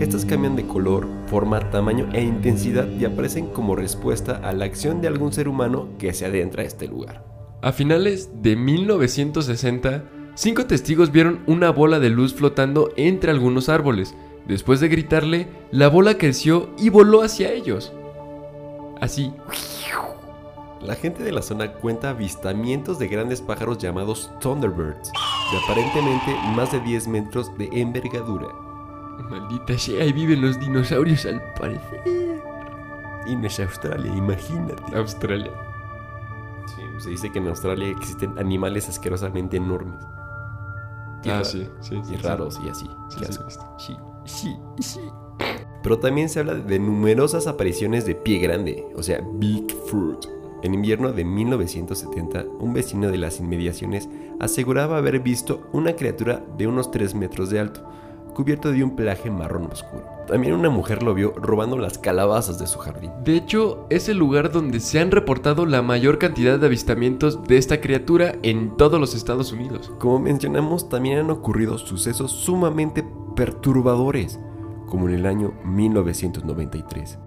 Estas 0.00 0.24
cambian 0.24 0.56
de 0.56 0.66
color, 0.66 1.06
forma, 1.26 1.70
tamaño 1.70 2.08
e 2.12 2.22
intensidad 2.22 2.88
y 2.88 3.04
aparecen 3.04 3.46
como 3.46 3.76
respuesta 3.76 4.40
a 4.42 4.52
la 4.52 4.64
acción 4.64 5.00
de 5.00 5.08
algún 5.08 5.32
ser 5.32 5.48
humano 5.48 5.90
que 5.98 6.12
se 6.12 6.26
adentra 6.26 6.62
a 6.62 6.66
este 6.66 6.88
lugar. 6.88 7.24
A 7.62 7.72
finales 7.72 8.30
de 8.42 8.56
1960, 8.56 10.04
cinco 10.34 10.66
testigos 10.66 11.12
vieron 11.12 11.40
una 11.46 11.70
bola 11.70 12.00
de 12.00 12.10
luz 12.10 12.34
flotando 12.34 12.90
entre 12.96 13.30
algunos 13.30 13.68
árboles. 13.68 14.14
Después 14.48 14.80
de 14.80 14.88
gritarle, 14.88 15.48
la 15.70 15.88
bola 15.88 16.18
creció 16.18 16.70
y 16.78 16.88
voló 16.88 17.22
hacia 17.22 17.52
ellos. 17.52 17.92
Así. 19.00 19.32
La 20.84 20.94
gente 20.94 21.22
de 21.22 21.32
la 21.32 21.40
zona 21.40 21.72
cuenta 21.72 22.10
avistamientos 22.10 22.98
de 22.98 23.08
grandes 23.08 23.40
pájaros 23.40 23.78
llamados 23.78 24.30
Thunderbirds, 24.40 25.10
de 25.50 25.58
aparentemente 25.64 26.36
más 26.54 26.72
de 26.72 26.80
10 26.80 27.08
metros 27.08 27.56
de 27.56 27.70
envergadura. 27.72 28.48
Maldita 29.30 29.78
sea, 29.78 30.02
ahí 30.02 30.12
viven 30.12 30.42
los 30.42 30.60
dinosaurios 30.60 31.24
al 31.24 31.42
parecer. 31.54 32.02
Y 33.26 33.34
no 33.34 33.46
es 33.46 33.58
Australia, 33.60 34.14
imagínate. 34.14 34.94
Australia. 34.94 35.52
Sí, 36.66 36.82
se 36.98 37.10
dice 37.10 37.32
que 37.32 37.38
en 37.38 37.48
Australia 37.48 37.88
existen 37.88 38.38
animales 38.38 38.86
asquerosamente 38.88 39.56
enormes. 39.56 40.04
Y 41.22 41.30
Ah, 41.30 41.42
sí, 41.42 41.66
sí, 41.80 41.98
sí, 42.04 42.14
Y 42.14 42.16
raros 42.18 42.60
y 42.62 42.68
así. 42.68 42.90
Sí, 43.08 43.96
sí, 44.26 44.56
sí. 44.80 45.00
Pero 45.82 45.98
también 45.98 46.28
se 46.28 46.40
habla 46.40 46.54
de 46.54 46.78
numerosas 46.78 47.46
apariciones 47.46 48.04
de 48.04 48.14
pie 48.14 48.38
grande, 48.38 48.84
o 48.94 49.02
sea, 49.02 49.20
Bigfoot. 49.34 50.43
En 50.64 50.72
invierno 50.72 51.12
de 51.12 51.26
1970, 51.26 52.46
un 52.58 52.72
vecino 52.72 53.10
de 53.10 53.18
las 53.18 53.38
inmediaciones 53.38 54.08
aseguraba 54.40 54.96
haber 54.96 55.20
visto 55.20 55.68
una 55.74 55.94
criatura 55.94 56.42
de 56.56 56.66
unos 56.66 56.90
3 56.90 57.14
metros 57.16 57.50
de 57.50 57.60
alto, 57.60 57.86
cubierto 58.32 58.72
de 58.72 58.82
un 58.82 58.96
pelaje 58.96 59.30
marrón 59.30 59.68
oscuro. 59.70 60.06
También 60.26 60.54
una 60.54 60.70
mujer 60.70 61.02
lo 61.02 61.12
vio 61.12 61.34
robando 61.36 61.76
las 61.76 61.98
calabazas 61.98 62.58
de 62.58 62.66
su 62.66 62.78
jardín. 62.78 63.10
De 63.24 63.36
hecho, 63.36 63.84
es 63.90 64.08
el 64.08 64.16
lugar 64.16 64.52
donde 64.52 64.80
se 64.80 65.00
han 65.00 65.10
reportado 65.10 65.66
la 65.66 65.82
mayor 65.82 66.18
cantidad 66.18 66.58
de 66.58 66.64
avistamientos 66.64 67.44
de 67.44 67.58
esta 67.58 67.82
criatura 67.82 68.36
en 68.42 68.74
todos 68.78 68.98
los 68.98 69.14
Estados 69.14 69.52
Unidos. 69.52 69.92
Como 69.98 70.18
mencionamos, 70.18 70.88
también 70.88 71.18
han 71.18 71.30
ocurrido 71.30 71.76
sucesos 71.76 72.32
sumamente 72.32 73.04
perturbadores, 73.36 74.40
como 74.86 75.10
en 75.10 75.16
el 75.16 75.26
año 75.26 75.52
1993. 75.66 77.18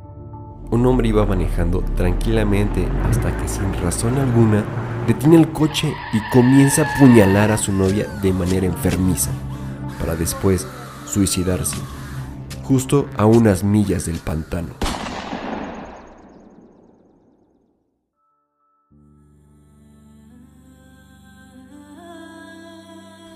Un 0.70 0.86
hombre 0.86 1.08
iba 1.08 1.26
manejando 1.26 1.82
tranquilamente 1.96 2.86
hasta 3.10 3.36
que 3.38 3.48
sin 3.48 3.74
razón 3.82 4.18
alguna 4.18 4.66
detiene 5.08 5.38
el 5.38 5.48
coche 5.54 5.94
y 6.12 6.20
comienza 6.30 6.82
a 6.82 6.96
apuñalar 6.96 7.52
a 7.52 7.58
su 7.58 7.72
novia 7.72 8.08
de 8.22 8.34
manera 8.34 8.66
enfermiza, 8.66 9.32
para 9.98 10.16
después 10.16 10.68
suicidarse, 11.06 11.78
justo 12.64 13.08
a 13.16 13.26
unas 13.26 13.64
millas 13.64 14.06
del 14.06 14.18
pantano. 14.18 14.87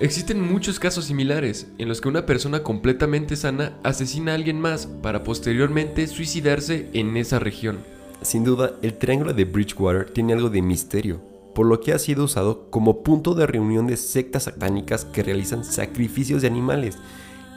Existen 0.01 0.41
muchos 0.41 0.79
casos 0.79 1.05
similares 1.05 1.67
en 1.77 1.87
los 1.87 2.01
que 2.01 2.09
una 2.09 2.25
persona 2.25 2.63
completamente 2.63 3.35
sana 3.35 3.77
asesina 3.83 4.31
a 4.31 4.35
alguien 4.35 4.59
más 4.59 4.87
para 4.87 5.23
posteriormente 5.23 6.07
suicidarse 6.07 6.89
en 6.93 7.15
esa 7.17 7.37
región. 7.37 7.77
Sin 8.23 8.43
duda, 8.43 8.73
el 8.81 8.95
Triángulo 8.95 9.33
de 9.33 9.45
Bridgewater 9.45 10.09
tiene 10.09 10.33
algo 10.33 10.49
de 10.49 10.63
misterio, 10.63 11.21
por 11.53 11.67
lo 11.67 11.81
que 11.81 11.93
ha 11.93 11.99
sido 11.99 12.23
usado 12.23 12.67
como 12.71 13.03
punto 13.03 13.35
de 13.35 13.45
reunión 13.45 13.85
de 13.85 13.95
sectas 13.95 14.45
satánicas 14.45 15.05
que 15.05 15.21
realizan 15.21 15.63
sacrificios 15.63 16.41
de 16.41 16.47
animales 16.47 16.97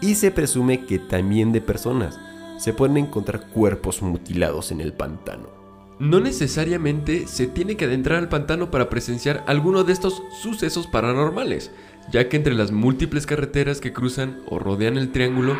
y 0.02 0.14
se 0.14 0.30
presume 0.30 0.85
que 0.85 0.98
también 0.98 1.50
de 1.50 1.62
personas. 1.62 2.20
Se 2.59 2.74
pueden 2.74 2.98
encontrar 2.98 3.48
cuerpos 3.48 4.02
mutilados 4.02 4.70
en 4.70 4.83
el 4.83 4.92
pantano. 4.92 5.63
No 5.98 6.18
necesariamente 6.18 7.28
se 7.28 7.46
tiene 7.46 7.76
que 7.76 7.85
adentrar 7.85 8.18
al 8.18 8.28
pantano 8.28 8.70
para 8.70 8.90
presenciar 8.90 9.44
alguno 9.46 9.85
de 9.85 9.92
estos 9.92 10.22
sucesos 10.42 10.88
paranormales, 10.88 11.70
ya 12.11 12.28
que 12.28 12.37
entre 12.37 12.54
las 12.54 12.72
múltiples 12.72 13.26
carreteras 13.26 13.80
que 13.80 13.92
cruzan 13.92 14.40
o 14.48 14.59
rodean 14.59 14.96
el 14.96 15.12
triángulo, 15.12 15.57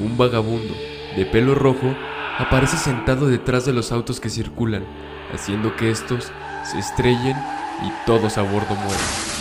un 0.00 0.16
vagabundo 0.16 0.74
de 1.14 1.26
pelo 1.26 1.54
rojo 1.54 1.94
aparece 2.38 2.78
sentado 2.78 3.28
detrás 3.28 3.66
de 3.66 3.74
los 3.74 3.92
autos 3.92 4.18
que 4.18 4.30
circulan, 4.30 4.84
haciendo 5.32 5.76
que 5.76 5.90
estos 5.90 6.32
se 6.64 6.78
estrellen 6.78 7.36
y 7.82 7.92
todos 8.06 8.38
a 8.38 8.42
bordo 8.42 8.74
mueran. 8.74 9.35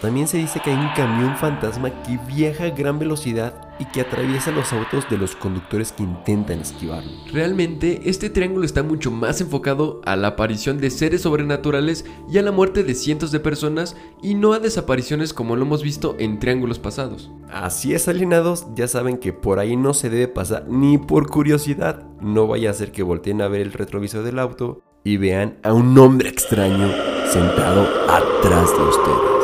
También 0.00 0.28
se 0.28 0.38
dice 0.38 0.60
que 0.60 0.70
hay 0.70 0.76
un 0.76 0.92
camión 0.94 1.36
fantasma 1.36 1.90
que 2.04 2.18
viaja 2.28 2.64
a 2.64 2.70
gran 2.70 2.98
velocidad 3.00 3.68
y 3.80 3.84
que 3.86 4.00
atraviesa 4.00 4.52
los 4.52 4.72
autos 4.72 5.08
de 5.10 5.18
los 5.18 5.34
conductores 5.34 5.92
que 5.92 6.04
intentan 6.04 6.60
esquivarlo. 6.60 7.10
Realmente, 7.32 8.02
este 8.04 8.30
triángulo 8.30 8.64
está 8.64 8.82
mucho 8.82 9.10
más 9.10 9.40
enfocado 9.40 10.00
a 10.04 10.14
la 10.16 10.28
aparición 10.28 10.78
de 10.78 10.90
seres 10.90 11.22
sobrenaturales 11.22 12.04
y 12.30 12.38
a 12.38 12.42
la 12.42 12.52
muerte 12.52 12.84
de 12.84 12.94
cientos 12.94 13.32
de 13.32 13.40
personas 13.40 13.96
y 14.22 14.34
no 14.34 14.52
a 14.52 14.60
desapariciones 14.60 15.32
como 15.32 15.56
lo 15.56 15.62
hemos 15.62 15.82
visto 15.82 16.14
en 16.18 16.38
triángulos 16.38 16.78
pasados. 16.78 17.30
Así 17.50 17.92
es, 17.94 18.06
alienados, 18.06 18.66
ya 18.76 18.86
saben 18.86 19.18
que 19.18 19.32
por 19.32 19.58
ahí 19.58 19.76
no 19.76 19.94
se 19.94 20.10
debe 20.10 20.28
pasar 20.28 20.66
ni 20.68 20.98
por 20.98 21.28
curiosidad. 21.28 22.06
No 22.20 22.46
vaya 22.46 22.70
a 22.70 22.74
ser 22.74 22.92
que 22.92 23.02
volteen 23.02 23.42
a 23.42 23.48
ver 23.48 23.62
el 23.62 23.72
retrovisor 23.72 24.22
del 24.22 24.38
auto 24.38 24.82
y 25.02 25.16
vean 25.16 25.58
a 25.62 25.72
un 25.72 25.96
hombre 25.98 26.28
extraño 26.28 26.88
sentado 27.30 27.82
atrás 28.08 28.70
de 28.76 28.82
ustedes. 28.84 29.37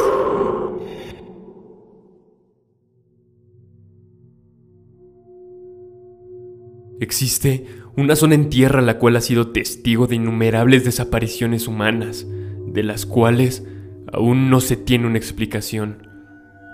Existe 7.05 7.67
una 7.99 8.17
zona 8.17 8.35
en 8.35 8.49
tierra 8.49 8.81
la 8.81 8.99
cual 8.99 9.17
ha 9.17 9.21
sido 9.21 9.49
testigo 9.49 10.07
de 10.07 10.17
innumerables 10.17 10.85
desapariciones 10.85 11.69
humanas, 11.69 12.27
de 12.67 12.83
las 12.83 13.05
cuales 13.05 13.63
aún 14.11 14.49
no 14.49 14.63
se 14.63 14.79
tiene 14.79 15.07
una 15.07 15.19
explicación. 15.19 16.09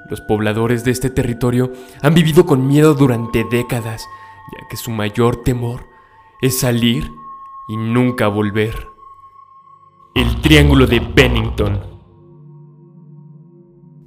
Los 0.09 0.21
pobladores 0.21 0.85
de 0.85 0.93
este 0.93 1.11
territorio 1.11 1.73
han 2.01 2.15
vivido 2.15 2.47
con 2.47 2.69
miedo 2.69 2.95
durante 2.95 3.45
décadas, 3.51 4.07
ya 4.53 4.69
que 4.69 4.77
su 4.77 4.93
mayor 4.93 5.43
temor 5.43 5.87
es 6.43 6.61
salir 6.61 7.03
y 7.69 7.77
nunca 7.77 8.29
volver. 8.29 8.87
El 10.15 10.41
Triángulo 10.43 10.87
de 10.87 11.01
Bennington. 11.01 11.81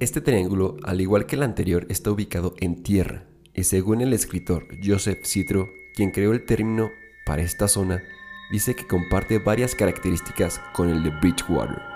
Este 0.00 0.22
triángulo, 0.22 0.78
al 0.84 1.02
igual 1.02 1.26
que 1.26 1.36
el 1.36 1.42
anterior, 1.42 1.86
está 1.90 2.10
ubicado 2.10 2.54
en 2.60 2.82
tierra 2.82 3.26
y 3.52 3.64
según 3.64 4.00
el 4.00 4.14
escritor 4.14 4.68
Joseph 4.82 5.22
Citro, 5.24 5.68
quien 5.94 6.10
creó 6.10 6.32
el 6.32 6.44
término 6.44 6.90
para 7.24 7.42
esta 7.42 7.68
zona, 7.68 8.02
dice 8.50 8.74
que 8.74 8.86
comparte 8.86 9.38
varias 9.38 9.74
características 9.74 10.60
con 10.72 10.90
el 10.90 11.02
de 11.02 11.10
Bridgewater. 11.10 11.94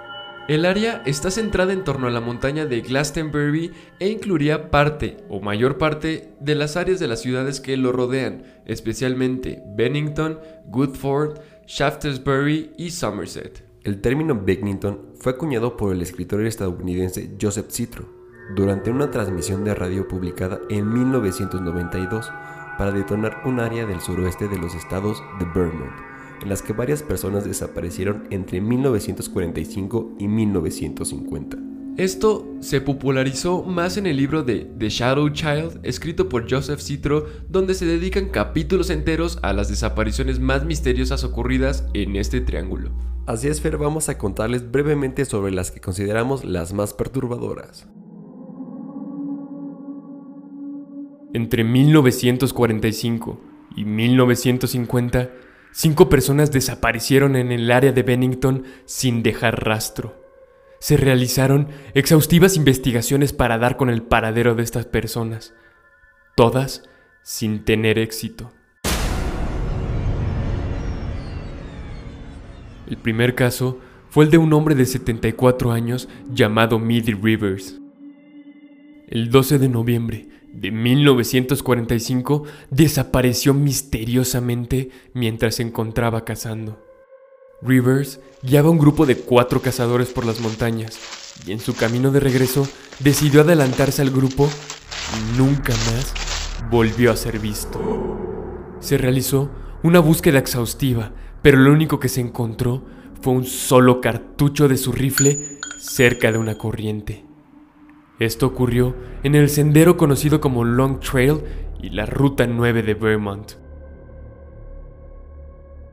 El 0.49 0.65
área 0.65 1.03
está 1.05 1.31
centrada 1.31 1.75
en 1.75 1.85
torno 1.85 2.07
a 2.07 2.11
la 2.11 2.23
montaña 2.23 2.65
de 2.65 2.81
Glastonbury 2.81 3.71
e 4.01 4.09
incluiría 4.09 4.71
parte 4.71 5.19
o 5.29 5.41
mayor 5.41 5.77
parte 5.77 6.31
de 6.41 6.55
las 6.55 6.79
áreas 6.79 6.99
de 6.99 7.07
las 7.07 7.21
ciudades 7.21 7.61
que 7.61 7.77
lo 7.77 7.93
rodean, 7.93 8.45
especialmente 8.65 9.63
Bennington, 9.77 10.39
Woodford, 10.69 11.39
Shaftesbury 11.67 12.73
y 12.79 12.91
Somerset. 12.93 13.63
El 13.85 14.01
término 14.01 14.41
Bennington 14.43 15.13
fue 15.21 15.33
acuñado 15.33 15.77
por 15.77 15.93
el 15.93 16.01
escritor 16.01 16.45
estadounidense 16.47 17.37
Joseph 17.39 17.71
Citro 17.71 18.09
durante 18.55 18.91
una 18.91 19.11
transmisión 19.11 19.65
de 19.65 19.75
radio 19.75 20.09
publicada 20.09 20.61
en 20.71 20.91
1992 20.91 22.33
para 22.79 22.93
detonar 22.93 23.43
un 23.45 23.61
área 23.61 23.85
del 23.85 24.01
suroeste 24.01 24.49
de 24.49 24.57
los 24.57 24.75
estados 24.75 25.23
de 25.39 25.45
Vermont, 25.45 25.93
en 26.41 26.49
las 26.49 26.63
que 26.63 26.73
varias 26.73 27.03
personas 27.03 27.45
desaparecieron 27.45 28.29
entre 28.31 28.61
1945 28.61 30.15
y 30.19 30.29
1950. 30.29 31.59
Esto 31.99 32.47
se 32.61 32.81
popularizó 32.81 33.65
más 33.65 33.97
en 33.97 34.07
el 34.07 34.19
libro 34.19 34.45
de 34.45 34.71
The 34.79 34.89
Shadow 34.89 35.31
Child, 35.31 35.81
escrito 35.83 36.29
por 36.29 36.49
Joseph 36.49 36.79
Citro, 36.79 37.27
donde 37.49 37.75
se 37.75 37.87
dedican 37.87 38.29
capítulos 38.29 38.91
enteros 38.91 39.41
a 39.43 39.53
las 39.53 39.69
desapariciones 39.69 40.39
más 40.39 40.65
misteriosas 40.65 41.25
ocurridas 41.25 41.89
en 41.95 42.15
este 42.15 42.41
triángulo. 42.41 42.93
Así 43.27 43.49
es, 43.49 43.61
Fer, 43.61 43.79
vamos 43.79 44.09
a 44.09 44.17
contarles 44.17 44.71
brevemente 44.71 45.25
sobre 45.25 45.51
las 45.51 45.73
que 45.73 45.81
consideramos 45.81 46.45
las 46.45 46.73
más 46.73 46.95
perturbadoras. 46.95 47.89
Entre 51.35 51.63
1945 51.63 53.41
y 53.77 53.85
1950, 53.85 55.31
cinco 55.73 56.09
personas 56.09 56.51
desaparecieron 56.51 57.37
en 57.37 57.53
el 57.53 57.71
área 57.71 57.93
de 57.93 58.03
Bennington 58.03 58.65
sin 58.87 59.23
dejar 59.23 59.63
rastro. 59.67 60.25
Se 60.81 60.97
realizaron 60.97 61.69
exhaustivas 61.93 62.57
investigaciones 62.57 63.35
para 63.35 63.59
dar 63.59 63.77
con 63.77 63.91
el 63.91 64.03
paradero 64.03 64.55
de 64.55 64.63
estas 64.63 64.87
personas, 64.87 65.53
todas 66.35 66.85
sin 67.23 67.65
tener 67.65 67.99
éxito. 67.99 68.51
El 72.87 72.97
primer 72.97 73.35
caso 73.35 73.81
fue 74.09 74.25
el 74.25 74.31
de 74.31 74.39
un 74.39 74.51
hombre 74.55 74.75
de 74.75 74.87
74 74.87 75.73
años 75.73 76.09
llamado 76.33 76.79
Midi 76.79 77.13
Rivers. 77.13 77.79
El 79.09 79.31
12 79.31 79.59
de 79.59 79.69
noviembre 79.69 80.38
de 80.53 80.71
1945 80.71 82.45
desapareció 82.71 83.55
misteriosamente 83.55 84.91
mientras 85.15 85.57
se 85.57 85.63
encontraba 85.63 86.25
cazando. 86.25 86.83
Rivers 87.61 88.21
guiaba 88.43 88.71
un 88.71 88.79
grupo 88.79 89.05
de 89.05 89.17
cuatro 89.17 89.61
cazadores 89.61 90.09
por 90.09 90.25
las 90.25 90.41
montañas 90.41 90.99
y 91.47 91.53
en 91.53 91.61
su 91.61 91.75
camino 91.75 92.11
de 92.11 92.21
regreso 92.21 92.69
decidió 93.01 93.41
adelantarse 93.41 94.03
al 94.03 94.11
grupo 94.11 94.49
y 95.17 95.39
nunca 95.39 95.73
más 95.73 96.13
volvió 96.71 97.13
a 97.13 97.17
ser 97.17 97.39
visto. 97.39 97.81
Se 98.81 98.97
realizó 98.97 99.51
una 99.83 100.01
búsqueda 100.01 100.39
exhaustiva, 100.39 101.13
pero 101.43 101.59
lo 101.59 101.73
único 101.73 101.99
que 102.01 102.09
se 102.09 102.21
encontró 102.21 102.85
fue 103.23 103.33
un 103.33 103.45
solo 103.45 104.01
cartucho 104.01 104.69
de 104.69 104.77
su 104.77 104.93
rifle 104.93 105.59
cerca 105.81 106.33
de 106.33 106.39
una 106.39 106.57
corriente. 106.57 107.28
Esto 108.19 108.47
ocurrió 108.47 108.97
en 109.23 109.37
el 109.37 109.49
sendero 109.49 109.97
conocido 109.97 110.41
como 110.41 110.65
Long 110.65 110.99
Trail 110.99 111.41
y 111.81 111.91
la 111.91 112.05
Ruta 112.05 112.49
9 112.49 112.83
de 112.83 112.95
Vermont. 112.95 113.53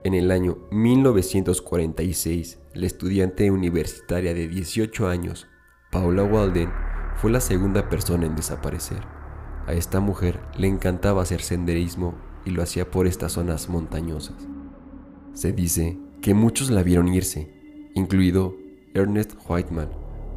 En 0.04 0.16
el 0.16 0.32
año 0.32 0.58
1946, 0.72 2.60
la 2.74 2.88
estudiante 2.88 3.52
universitaria 3.52 4.34
de 4.34 4.48
18 4.48 5.08
años, 5.08 5.48
Paula 5.92 6.24
Walden, 6.24 6.72
fue 7.16 7.30
la 7.30 7.40
segunda 7.40 7.90
persona 7.90 8.26
en 8.26 8.36
desaparecer. 8.36 9.02
A 9.68 9.74
esta 9.74 10.00
mujer 10.00 10.40
le 10.58 10.68
encantaba 10.68 11.22
hacer 11.22 11.42
senderismo 11.42 12.16
y 12.44 12.52
lo 12.52 12.64
hacía 12.64 12.90
por 12.90 13.06
estas 13.06 13.34
zonas 13.34 13.70
montañosas. 13.70 14.48
Se 15.34 15.52
dice 15.52 16.00
que 16.22 16.34
muchos 16.34 16.72
la 16.72 16.82
vieron 16.82 17.08
irse, 17.08 17.92
incluido 17.94 18.56
Ernest 18.96 19.34
Whiteman, 19.48 19.90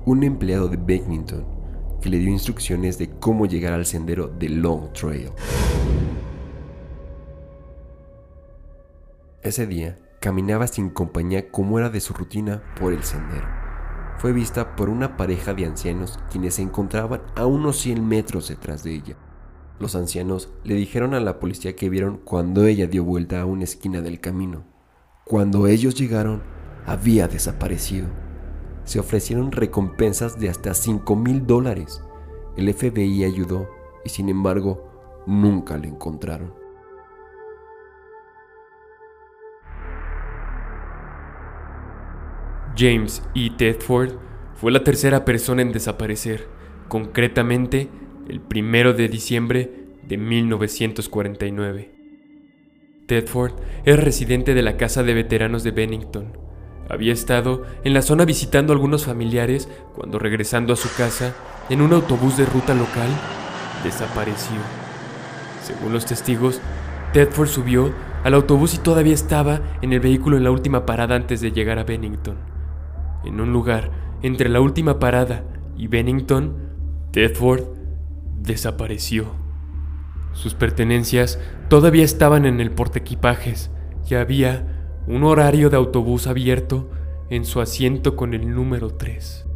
un 0.04 0.22
empleado 0.22 0.68
de 0.68 0.76
Bennington, 0.76 1.57
que 2.00 2.08
le 2.10 2.18
dio 2.18 2.30
instrucciones 2.30 2.98
de 2.98 3.10
cómo 3.10 3.46
llegar 3.46 3.72
al 3.72 3.86
sendero 3.86 4.28
de 4.28 4.48
Long 4.48 4.92
Trail. 4.92 5.30
Ese 9.42 9.66
día 9.66 9.96
caminaba 10.20 10.66
sin 10.66 10.90
compañía 10.90 11.50
como 11.50 11.78
era 11.78 11.90
de 11.90 12.00
su 12.00 12.12
rutina 12.12 12.62
por 12.78 12.92
el 12.92 13.02
sendero. 13.04 13.46
Fue 14.18 14.32
vista 14.32 14.74
por 14.74 14.88
una 14.88 15.16
pareja 15.16 15.54
de 15.54 15.64
ancianos 15.64 16.18
quienes 16.30 16.54
se 16.54 16.62
encontraban 16.62 17.22
a 17.36 17.46
unos 17.46 17.78
100 17.78 18.06
metros 18.06 18.48
detrás 18.48 18.82
de 18.82 18.94
ella. 18.94 19.16
Los 19.78 19.94
ancianos 19.94 20.52
le 20.64 20.74
dijeron 20.74 21.14
a 21.14 21.20
la 21.20 21.38
policía 21.38 21.76
que 21.76 21.88
vieron 21.88 22.18
cuando 22.24 22.66
ella 22.66 22.88
dio 22.88 23.04
vuelta 23.04 23.40
a 23.40 23.44
una 23.44 23.62
esquina 23.62 24.00
del 24.00 24.18
camino. 24.18 24.64
Cuando 25.24 25.68
ellos 25.68 25.94
llegaron, 25.94 26.42
había 26.84 27.28
desaparecido. 27.28 28.08
Se 28.88 28.98
ofrecieron 28.98 29.52
recompensas 29.52 30.40
de 30.40 30.48
hasta 30.48 30.72
5 30.72 31.14
mil 31.14 31.46
dólares. 31.46 32.02
El 32.56 32.72
FBI 32.72 33.22
ayudó 33.24 33.68
y 34.02 34.08
sin 34.08 34.30
embargo 34.30 35.22
nunca 35.26 35.76
la 35.76 35.88
encontraron. 35.88 36.54
James 42.74 43.22
E. 43.34 43.50
Tedford 43.50 44.12
fue 44.54 44.72
la 44.72 44.82
tercera 44.84 45.26
persona 45.26 45.60
en 45.60 45.72
desaparecer, 45.72 46.48
concretamente 46.88 47.90
el 48.26 48.40
primero 48.40 48.94
de 48.94 49.08
diciembre 49.08 49.70
de 50.02 50.16
1949. 50.16 51.94
Tedford 53.06 53.52
era 53.84 53.98
residente 53.98 54.54
de 54.54 54.62
la 54.62 54.78
casa 54.78 55.02
de 55.02 55.12
veteranos 55.12 55.62
de 55.62 55.72
Bennington. 55.72 56.47
Había 56.88 57.12
estado 57.12 57.64
en 57.84 57.92
la 57.92 58.02
zona 58.02 58.24
visitando 58.24 58.72
a 58.72 58.76
algunos 58.76 59.04
familiares 59.04 59.68
cuando 59.94 60.18
regresando 60.18 60.72
a 60.72 60.76
su 60.76 60.88
casa 60.96 61.34
en 61.68 61.82
un 61.82 61.92
autobús 61.92 62.36
de 62.36 62.46
ruta 62.46 62.74
local, 62.74 63.08
desapareció. 63.84 64.56
Según 65.62 65.92
los 65.92 66.06
testigos, 66.06 66.60
Tedford 67.12 67.48
subió 67.48 67.92
al 68.24 68.34
autobús 68.34 68.74
y 68.74 68.78
todavía 68.78 69.14
estaba 69.14 69.60
en 69.82 69.92
el 69.92 70.00
vehículo 70.00 70.36
en 70.36 70.44
la 70.44 70.50
última 70.50 70.86
parada 70.86 71.14
antes 71.14 71.40
de 71.40 71.52
llegar 71.52 71.78
a 71.78 71.84
Bennington. 71.84 72.36
En 73.24 73.40
un 73.40 73.52
lugar 73.52 73.90
entre 74.22 74.48
la 74.48 74.60
última 74.60 74.98
parada 74.98 75.44
y 75.76 75.88
Bennington, 75.88 76.56
Tedford 77.12 77.64
desapareció. 78.40 79.26
Sus 80.32 80.54
pertenencias 80.54 81.38
todavía 81.68 82.04
estaban 82.04 82.46
en 82.46 82.60
el 82.60 82.70
portequipajes 82.70 83.70
y 84.08 84.14
había 84.14 84.77
un 85.08 85.24
horario 85.24 85.70
de 85.70 85.76
autobús 85.78 86.26
abierto 86.26 86.90
en 87.30 87.46
su 87.46 87.62
asiento 87.62 88.14
con 88.14 88.34
el 88.34 88.54
número 88.54 88.90
3. 88.90 89.46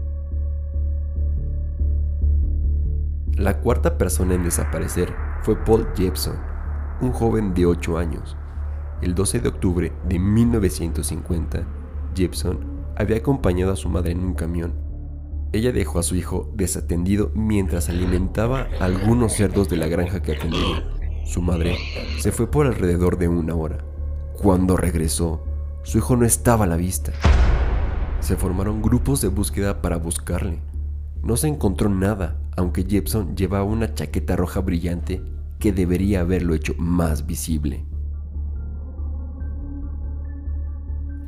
La 3.37 3.61
cuarta 3.61 3.99
persona 3.99 4.35
en 4.35 4.45
desaparecer 4.45 5.13
fue 5.43 5.63
Paul 5.63 5.89
Jepson, 5.95 6.37
un 7.03 7.13
joven 7.13 7.53
de 7.53 7.67
8 7.67 7.99
años. 7.99 8.35
El 9.03 9.15
12 9.15 9.41
de 9.41 9.49
octubre 9.49 9.93
de 10.09 10.19
1950, 10.19 11.67
Jepson 12.15 12.61
había 12.97 13.19
acompañado 13.19 13.73
a 13.73 13.77
su 13.77 13.91
madre 13.91 14.13
en 14.13 14.25
un 14.25 14.33
camión. 14.33 14.73
Ella 15.53 15.73
dejó 15.73 15.99
a 15.99 16.03
su 16.03 16.17
hijo 16.17 16.51
desatendido 16.55 17.31
mientras 17.35 17.91
alimentaba 17.91 18.69
a 18.81 18.87
algunos 18.87 19.35
cerdos 19.35 19.69
de 19.69 19.77
la 19.77 19.89
granja 19.89 20.23
que 20.23 20.33
atendía. 20.33 20.89
Su 21.27 21.43
madre 21.43 21.77
se 22.21 22.33
fue 22.33 22.51
por 22.51 22.67
alrededor 22.67 23.19
de 23.19 23.29
una 23.29 23.55
hora. 23.55 23.92
Cuando 24.41 24.77
regresó, 24.77 25.45
su 25.83 25.99
hijo 25.99 26.17
no 26.17 26.25
estaba 26.25 26.65
a 26.65 26.69
la 26.69 26.77
vista. 26.77 27.13
Se 28.21 28.37
formaron 28.37 28.83
grupos 28.83 29.21
de 29.21 29.29
búsqueda 29.29 29.83
para 29.83 29.97
buscarle. 29.97 30.61
No 31.23 31.37
se 31.37 31.49
encontró 31.49 31.89
nada, 31.89 32.41
aunque 32.57 32.85
Jepson 32.85 33.37
llevaba 33.37 33.65
una 33.65 33.95
chaqueta 33.95 34.37
roja 34.37 34.61
brillante 34.61 35.23
que 35.59 35.73
debería 35.73 36.21
haberlo 36.21 36.55
hecho 36.55 36.75
más 36.79 37.27
visible. 37.27 37.85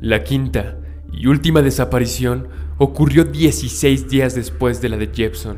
La 0.01 0.23
quinta 0.23 0.77
y 1.11 1.27
última 1.27 1.61
desaparición 1.61 2.49
ocurrió 2.77 3.23
16 3.23 4.09
días 4.09 4.35
después 4.35 4.81
de 4.81 4.89
la 4.89 4.97
de 4.97 5.07
Jepson. 5.13 5.57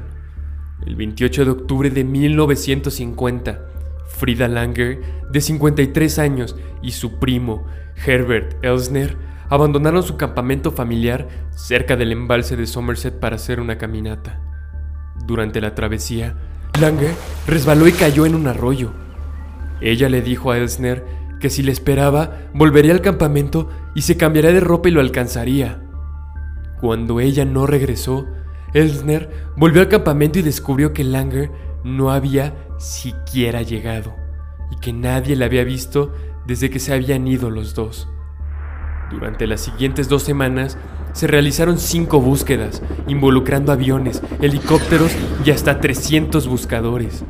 El 0.86 0.96
28 0.96 1.46
de 1.46 1.52
octubre 1.52 1.90
de 1.90 2.04
1950, 2.04 3.66
Frida 4.08 4.48
Langer, 4.48 5.02
de 5.32 5.42
53 5.42 6.20
años, 6.20 6.56
y 6.82 6.92
su 6.92 7.20
primo, 7.20 7.66
Herbert 8.06 8.64
Elsner, 8.64 9.18
abandonaron 9.50 10.04
su 10.04 10.18
campamento 10.18 10.72
familiar 10.72 11.28
cerca 11.52 11.96
del 11.96 12.12
embalse 12.12 12.56
de 12.56 12.66
Somerset 12.66 13.20
para 13.20 13.36
hacer 13.36 13.60
una 13.60 13.78
caminata. 13.78 14.42
Durante 15.26 15.62
la 15.62 15.76
travesía, 15.76 16.36
Langer 16.80 17.14
resbaló 17.48 17.88
y 17.88 17.92
cayó 17.92 18.26
en 18.26 18.36
un 18.36 18.48
arroyo. 18.48 18.94
Ella 19.82 20.10
le 20.10 20.22
dijo 20.22 20.52
a 20.52 20.58
Elsner 20.58 21.04
que 21.40 21.50
si 21.50 21.64
le 21.64 21.72
esperaba, 21.72 22.38
volvería 22.54 22.94
al 22.94 23.02
campamento 23.02 23.70
y 23.96 24.02
se 24.02 24.18
cambiaría 24.18 24.52
de 24.54 24.60
ropa 24.60 24.90
y 24.90 24.92
lo 24.92 25.02
alcanzaría. 25.02 25.82
Cuando 26.80 27.20
ella 27.20 27.46
no 27.46 27.68
regresó, 27.68 28.28
Elsner 28.74 29.30
volvió 29.56 29.82
al 29.82 29.88
campamento 29.88 30.40
y 30.40 30.44
descubrió 30.44 30.94
que 30.94 31.04
Langer 31.04 31.52
no 31.84 32.12
había 32.12 32.67
siquiera 32.78 33.62
llegado 33.62 34.16
y 34.72 34.76
que 34.78 34.94
nadie 34.94 35.36
la 35.36 35.46
había 35.46 35.64
visto 35.64 36.14
desde 36.46 36.70
que 36.70 36.80
se 36.80 36.94
habían 36.94 37.28
ido 37.28 37.50
los 37.50 37.76
dos. 37.76 38.08
Durante 39.10 39.48
las 39.48 39.62
siguientes 39.62 40.10
dos 40.10 40.24
semanas 40.24 40.78
se 41.14 41.28
realizaron 41.28 41.78
cinco 41.78 42.20
búsquedas, 42.20 42.82
involucrando 43.08 43.72
aviones, 43.72 44.22
helicópteros 44.42 45.12
y 45.46 45.52
hasta 45.52 45.80
300 45.80 46.48
buscadores. 46.48 47.24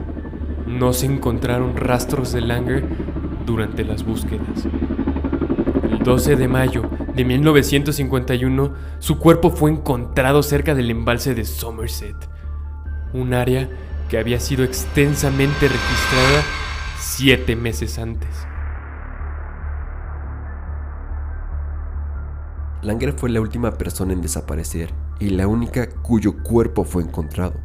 No 0.65 0.91
se 0.93 1.05
encontraron 1.05 1.77
rastros 1.77 2.33
de 2.33 2.41
Langer 2.41 2.83
durante 3.45 3.85
las 3.85 4.03
búsquedas. 4.03 4.67
El 5.89 5.99
12 5.99 6.35
de 6.35 6.47
mayo 6.47 6.89
de 7.15 7.23
1951, 7.23 8.73
su 8.99 9.19
cuerpo 9.19 9.51
fue 9.51 9.71
encontrado 9.71 10.43
cerca 10.43 10.75
del 10.75 10.91
embalse 10.91 11.33
de 11.33 11.45
Somerset, 11.45 12.15
un 13.13 13.33
área 13.33 13.69
que 14.09 14.17
había 14.17 14.39
sido 14.39 14.63
extensamente 14.63 15.67
registrada 15.67 16.43
siete 16.99 17.55
meses 17.55 17.99
antes. 17.99 18.29
Langer 22.81 23.13
fue 23.13 23.29
la 23.29 23.41
última 23.41 23.71
persona 23.77 24.13
en 24.13 24.21
desaparecer 24.21 24.93
y 25.19 25.31
la 25.31 25.47
única 25.47 25.89
cuyo 25.89 26.43
cuerpo 26.43 26.83
fue 26.83 27.03
encontrado. 27.03 27.55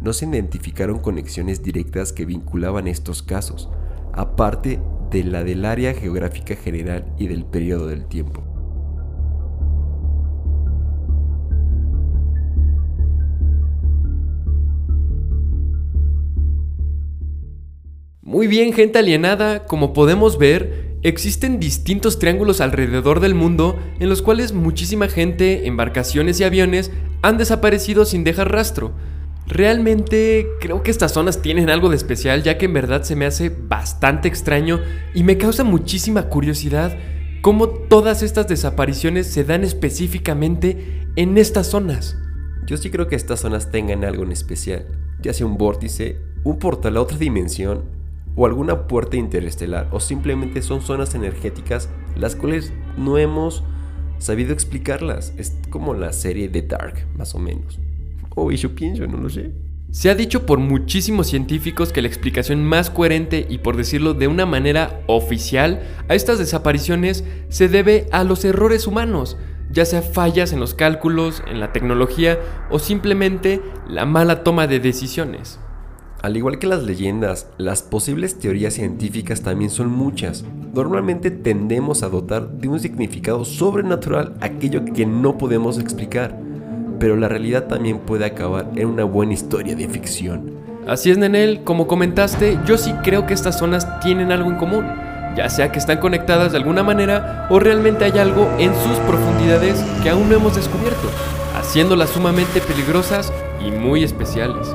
No 0.00 0.12
se 0.12 0.26
identificaron 0.26 1.00
conexiones 1.00 1.62
directas 1.62 2.12
que 2.12 2.24
vinculaban 2.24 2.86
estos 2.86 3.22
casos, 3.22 3.68
aparte 4.12 4.80
de 5.10 5.24
la 5.24 5.42
del 5.42 5.64
área 5.64 5.92
geográfica 5.92 6.54
general 6.54 7.12
y 7.18 7.26
del 7.26 7.44
periodo 7.44 7.88
del 7.88 8.06
tiempo. 8.06 8.47
Muy 18.28 18.46
bien, 18.46 18.74
gente 18.74 18.98
alienada, 18.98 19.64
como 19.64 19.94
podemos 19.94 20.36
ver, 20.36 20.98
existen 21.02 21.58
distintos 21.58 22.18
triángulos 22.18 22.60
alrededor 22.60 23.20
del 23.20 23.34
mundo 23.34 23.78
en 24.00 24.10
los 24.10 24.20
cuales 24.20 24.52
muchísima 24.52 25.08
gente, 25.08 25.66
embarcaciones 25.66 26.38
y 26.38 26.44
aviones 26.44 26.90
han 27.22 27.38
desaparecido 27.38 28.04
sin 28.04 28.24
dejar 28.24 28.52
rastro. 28.52 28.92
Realmente 29.46 30.46
creo 30.60 30.82
que 30.82 30.90
estas 30.90 31.12
zonas 31.12 31.40
tienen 31.40 31.70
algo 31.70 31.88
de 31.88 31.96
especial 31.96 32.42
ya 32.42 32.58
que 32.58 32.66
en 32.66 32.74
verdad 32.74 33.02
se 33.02 33.16
me 33.16 33.24
hace 33.24 33.48
bastante 33.48 34.28
extraño 34.28 34.82
y 35.14 35.22
me 35.22 35.38
causa 35.38 35.64
muchísima 35.64 36.24
curiosidad 36.24 36.98
cómo 37.40 37.68
todas 37.70 38.22
estas 38.22 38.46
desapariciones 38.46 39.26
se 39.26 39.44
dan 39.44 39.64
específicamente 39.64 41.06
en 41.16 41.38
estas 41.38 41.68
zonas. 41.68 42.18
Yo 42.66 42.76
sí 42.76 42.90
creo 42.90 43.08
que 43.08 43.16
estas 43.16 43.40
zonas 43.40 43.70
tengan 43.70 44.04
algo 44.04 44.22
en 44.22 44.32
especial, 44.32 44.84
ya 45.22 45.32
sea 45.32 45.46
un 45.46 45.56
vórtice, 45.56 46.18
un 46.44 46.58
portal 46.58 46.98
a 46.98 47.00
otra 47.00 47.16
dimensión 47.16 47.96
o 48.38 48.46
alguna 48.46 48.86
puerta 48.86 49.16
interestelar 49.16 49.88
o 49.90 49.98
simplemente 49.98 50.62
son 50.62 50.80
zonas 50.80 51.16
energéticas 51.16 51.90
las 52.14 52.36
cuales 52.36 52.72
no 52.96 53.18
hemos 53.18 53.64
sabido 54.18 54.52
explicarlas. 54.52 55.34
Es 55.36 55.58
como 55.70 55.92
la 55.92 56.12
serie 56.12 56.48
de 56.48 56.62
Dark, 56.62 57.04
más 57.16 57.34
o 57.34 57.40
menos. 57.40 57.80
O 58.36 58.50
yo 58.52 58.74
pienso, 58.76 59.08
no 59.08 59.16
lo 59.16 59.28
sé. 59.28 59.50
Se 59.90 60.08
ha 60.08 60.14
dicho 60.14 60.46
por 60.46 60.60
muchísimos 60.60 61.26
científicos 61.26 61.92
que 61.92 62.00
la 62.00 62.08
explicación 62.08 62.64
más 62.64 62.90
coherente 62.90 63.44
y 63.48 63.58
por 63.58 63.76
decirlo 63.76 64.14
de 64.14 64.28
una 64.28 64.46
manera 64.46 65.00
oficial 65.08 65.82
a 66.08 66.14
estas 66.14 66.38
desapariciones 66.38 67.24
se 67.48 67.68
debe 67.68 68.06
a 68.12 68.22
los 68.22 68.44
errores 68.44 68.86
humanos, 68.86 69.36
ya 69.72 69.84
sea 69.84 70.02
fallas 70.02 70.52
en 70.52 70.60
los 70.60 70.74
cálculos, 70.74 71.42
en 71.48 71.58
la 71.58 71.72
tecnología 71.72 72.38
o 72.70 72.78
simplemente 72.78 73.60
la 73.88 74.06
mala 74.06 74.44
toma 74.44 74.68
de 74.68 74.78
decisiones. 74.78 75.58
Al 76.20 76.36
igual 76.36 76.58
que 76.58 76.66
las 76.66 76.82
leyendas, 76.82 77.46
las 77.58 77.82
posibles 77.82 78.40
teorías 78.40 78.74
científicas 78.74 79.42
también 79.42 79.70
son 79.70 79.88
muchas. 79.88 80.44
Normalmente 80.74 81.30
tendemos 81.30 82.02
a 82.02 82.08
dotar 82.08 82.48
de 82.48 82.66
un 82.66 82.80
significado 82.80 83.44
sobrenatural 83.44 84.34
aquello 84.40 84.84
que 84.84 85.06
no 85.06 85.38
podemos 85.38 85.78
explicar, 85.78 86.36
pero 86.98 87.14
la 87.14 87.28
realidad 87.28 87.68
también 87.68 88.00
puede 88.00 88.24
acabar 88.24 88.68
en 88.74 88.88
una 88.88 89.04
buena 89.04 89.32
historia 89.32 89.76
de 89.76 89.88
ficción. 89.88 90.50
Así 90.88 91.12
es, 91.12 91.18
Nenel, 91.18 91.62
como 91.62 91.86
comentaste, 91.86 92.58
yo 92.66 92.78
sí 92.78 92.92
creo 93.04 93.24
que 93.26 93.34
estas 93.34 93.56
zonas 93.56 94.00
tienen 94.00 94.32
algo 94.32 94.50
en 94.50 94.56
común, 94.56 94.86
ya 95.36 95.48
sea 95.48 95.70
que 95.70 95.78
están 95.78 95.98
conectadas 95.98 96.50
de 96.50 96.58
alguna 96.58 96.82
manera 96.82 97.46
o 97.48 97.60
realmente 97.60 98.04
hay 98.04 98.18
algo 98.18 98.50
en 98.58 98.74
sus 98.74 98.98
profundidades 99.06 99.80
que 100.02 100.10
aún 100.10 100.28
no 100.28 100.34
hemos 100.34 100.56
descubierto, 100.56 101.08
haciéndolas 101.56 102.10
sumamente 102.10 102.60
peligrosas 102.60 103.32
y 103.64 103.70
muy 103.70 104.02
especiales. 104.02 104.66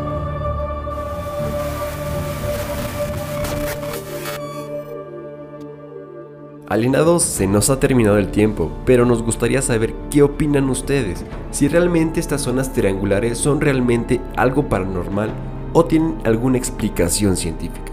Alienados, 6.73 7.21
se 7.21 7.45
nos 7.45 7.69
ha 7.69 7.79
terminado 7.79 8.17
el 8.17 8.31
tiempo, 8.31 8.71
pero 8.83 9.05
nos 9.05 9.21
gustaría 9.21 9.61
saber 9.61 9.93
qué 10.09 10.23
opinan 10.23 10.71
ustedes, 10.71 11.23
si 11.51 11.67
realmente 11.67 12.19
estas 12.19 12.41
zonas 12.41 12.73
triangulares 12.73 13.37
son 13.37 13.61
realmente 13.61 14.19
algo 14.35 14.69
paranormal 14.69 15.29
o 15.73 15.85
tienen 15.85 16.17
alguna 16.23 16.57
explicación 16.57 17.37
científica. 17.37 17.91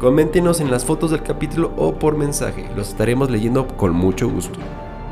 Coméntenos 0.00 0.60
en 0.60 0.70
las 0.70 0.86
fotos 0.86 1.10
del 1.10 1.24
capítulo 1.24 1.74
o 1.76 1.96
por 1.96 2.16
mensaje, 2.16 2.70
los 2.74 2.88
estaremos 2.88 3.30
leyendo 3.30 3.68
con 3.68 3.92
mucho 3.92 4.30
gusto. 4.30 4.58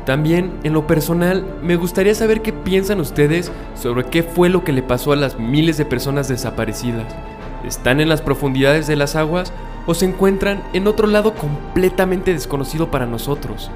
También, 0.07 0.53
en 0.63 0.73
lo 0.73 0.87
personal, 0.87 1.45
me 1.61 1.75
gustaría 1.75 2.15
saber 2.15 2.41
qué 2.41 2.53
piensan 2.53 2.99
ustedes 2.99 3.51
sobre 3.75 4.05
qué 4.05 4.23
fue 4.23 4.49
lo 4.49 4.63
que 4.63 4.73
le 4.73 4.81
pasó 4.81 5.11
a 5.11 5.15
las 5.15 5.37
miles 5.37 5.77
de 5.77 5.85
personas 5.85 6.27
desaparecidas. 6.27 7.15
¿Están 7.63 8.01
en 8.01 8.09
las 8.09 8.23
profundidades 8.23 8.87
de 8.87 8.95
las 8.95 9.15
aguas 9.15 9.53
o 9.85 9.93
se 9.93 10.05
encuentran 10.05 10.63
en 10.73 10.87
otro 10.87 11.07
lado 11.07 11.33
completamente 11.35 12.33
desconocido 12.33 12.91
para 12.91 13.05
nosotros. 13.05 13.69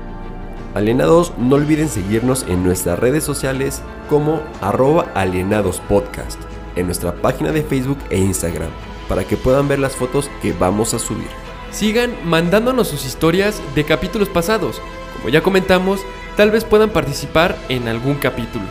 Alienados, 0.76 1.34
no 1.38 1.55
olviden 1.55 1.89
seguirnos 1.89 2.45
en 2.47 2.64
nuestras 2.64 2.99
redes 2.99 3.24
sociales 3.24 3.82
como 4.07 4.41
arroba 4.62 5.07
alienadospodcast, 5.16 6.39
en 6.76 6.86
nuestra 6.86 7.14
página 7.14 7.51
de 7.51 7.64
Facebook 7.64 7.97
e 8.10 8.20
Instagram, 8.20 8.70
para 9.07 9.24
que 9.24 9.36
puedan 9.38 9.68
ver 9.68 9.80
las 9.80 9.95
fotos 9.95 10.30
que 10.41 10.53
vamos 10.53 10.93
a 10.93 10.99
subir. 10.99 11.28
Sigan 11.72 12.12
mandándonos 12.24 12.88
sus 12.88 13.05
historias 13.05 13.62
de 13.76 13.84
capítulos 13.84 14.30
pasados. 14.30 14.82
Como 15.18 15.30
ya 15.30 15.41
comentamos, 15.41 16.01
tal 16.38 16.51
vez 16.51 16.64
puedan 16.64 16.91
participar 16.91 17.57
en 17.70 17.88
algún 17.88 18.16
capítulo. 18.16 18.66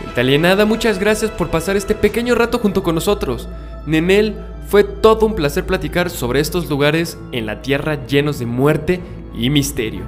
Gente 0.00 0.20
alienada, 0.20 0.64
muchas 0.64 0.98
gracias 0.98 1.30
por 1.30 1.50
pasar 1.50 1.76
este 1.76 1.94
pequeño 1.94 2.34
rato 2.34 2.58
junto 2.58 2.82
con 2.82 2.94
nosotros. 2.94 3.48
Nenel, 3.86 4.36
fue 4.68 4.84
todo 4.84 5.26
un 5.26 5.34
placer 5.34 5.66
platicar 5.66 6.10
sobre 6.10 6.40
estos 6.40 6.68
lugares 6.68 7.18
en 7.32 7.46
la 7.46 7.62
Tierra 7.62 8.06
llenos 8.06 8.38
de 8.38 8.46
muerte 8.46 9.00
y 9.34 9.50
misterio. 9.50 10.02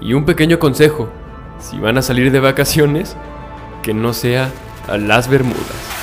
Y 0.00 0.14
un 0.14 0.24
pequeño 0.24 0.58
consejo, 0.58 1.10
si 1.58 1.78
van 1.78 1.98
a 1.98 2.02
salir 2.02 2.30
de 2.30 2.40
vacaciones, 2.40 3.16
que 3.82 3.92
no 3.92 4.12
sea 4.12 4.50
a 4.88 4.96
las 4.96 5.28
Bermudas. 5.28 5.96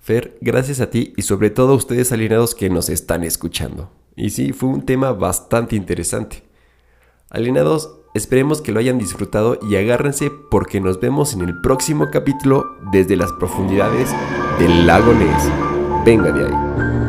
Fer, 0.00 0.38
gracias 0.40 0.80
a 0.80 0.90
ti 0.90 1.12
y 1.16 1.22
sobre 1.22 1.50
todo 1.50 1.72
a 1.72 1.76
ustedes 1.76 2.12
alienados 2.12 2.54
que 2.54 2.70
nos 2.70 2.88
están 2.88 3.24
escuchando. 3.24 3.90
Y 4.16 4.30
sí, 4.30 4.52
fue 4.52 4.70
un 4.70 4.86
tema 4.86 5.12
bastante 5.12 5.76
interesante. 5.76 6.42
Alienados, 7.30 7.97
Esperemos 8.14 8.62
que 8.62 8.72
lo 8.72 8.80
hayan 8.80 8.98
disfrutado 8.98 9.58
y 9.68 9.76
agárrense 9.76 10.30
porque 10.30 10.80
nos 10.80 10.98
vemos 10.98 11.34
en 11.34 11.42
el 11.42 11.60
próximo 11.60 12.06
capítulo 12.10 12.76
desde 12.90 13.16
las 13.16 13.32
profundidades 13.32 14.08
del 14.58 14.86
lago 14.86 15.12
Ness. 15.12 16.04
Venga 16.04 16.32
de 16.32 16.46
ahí. 16.46 17.07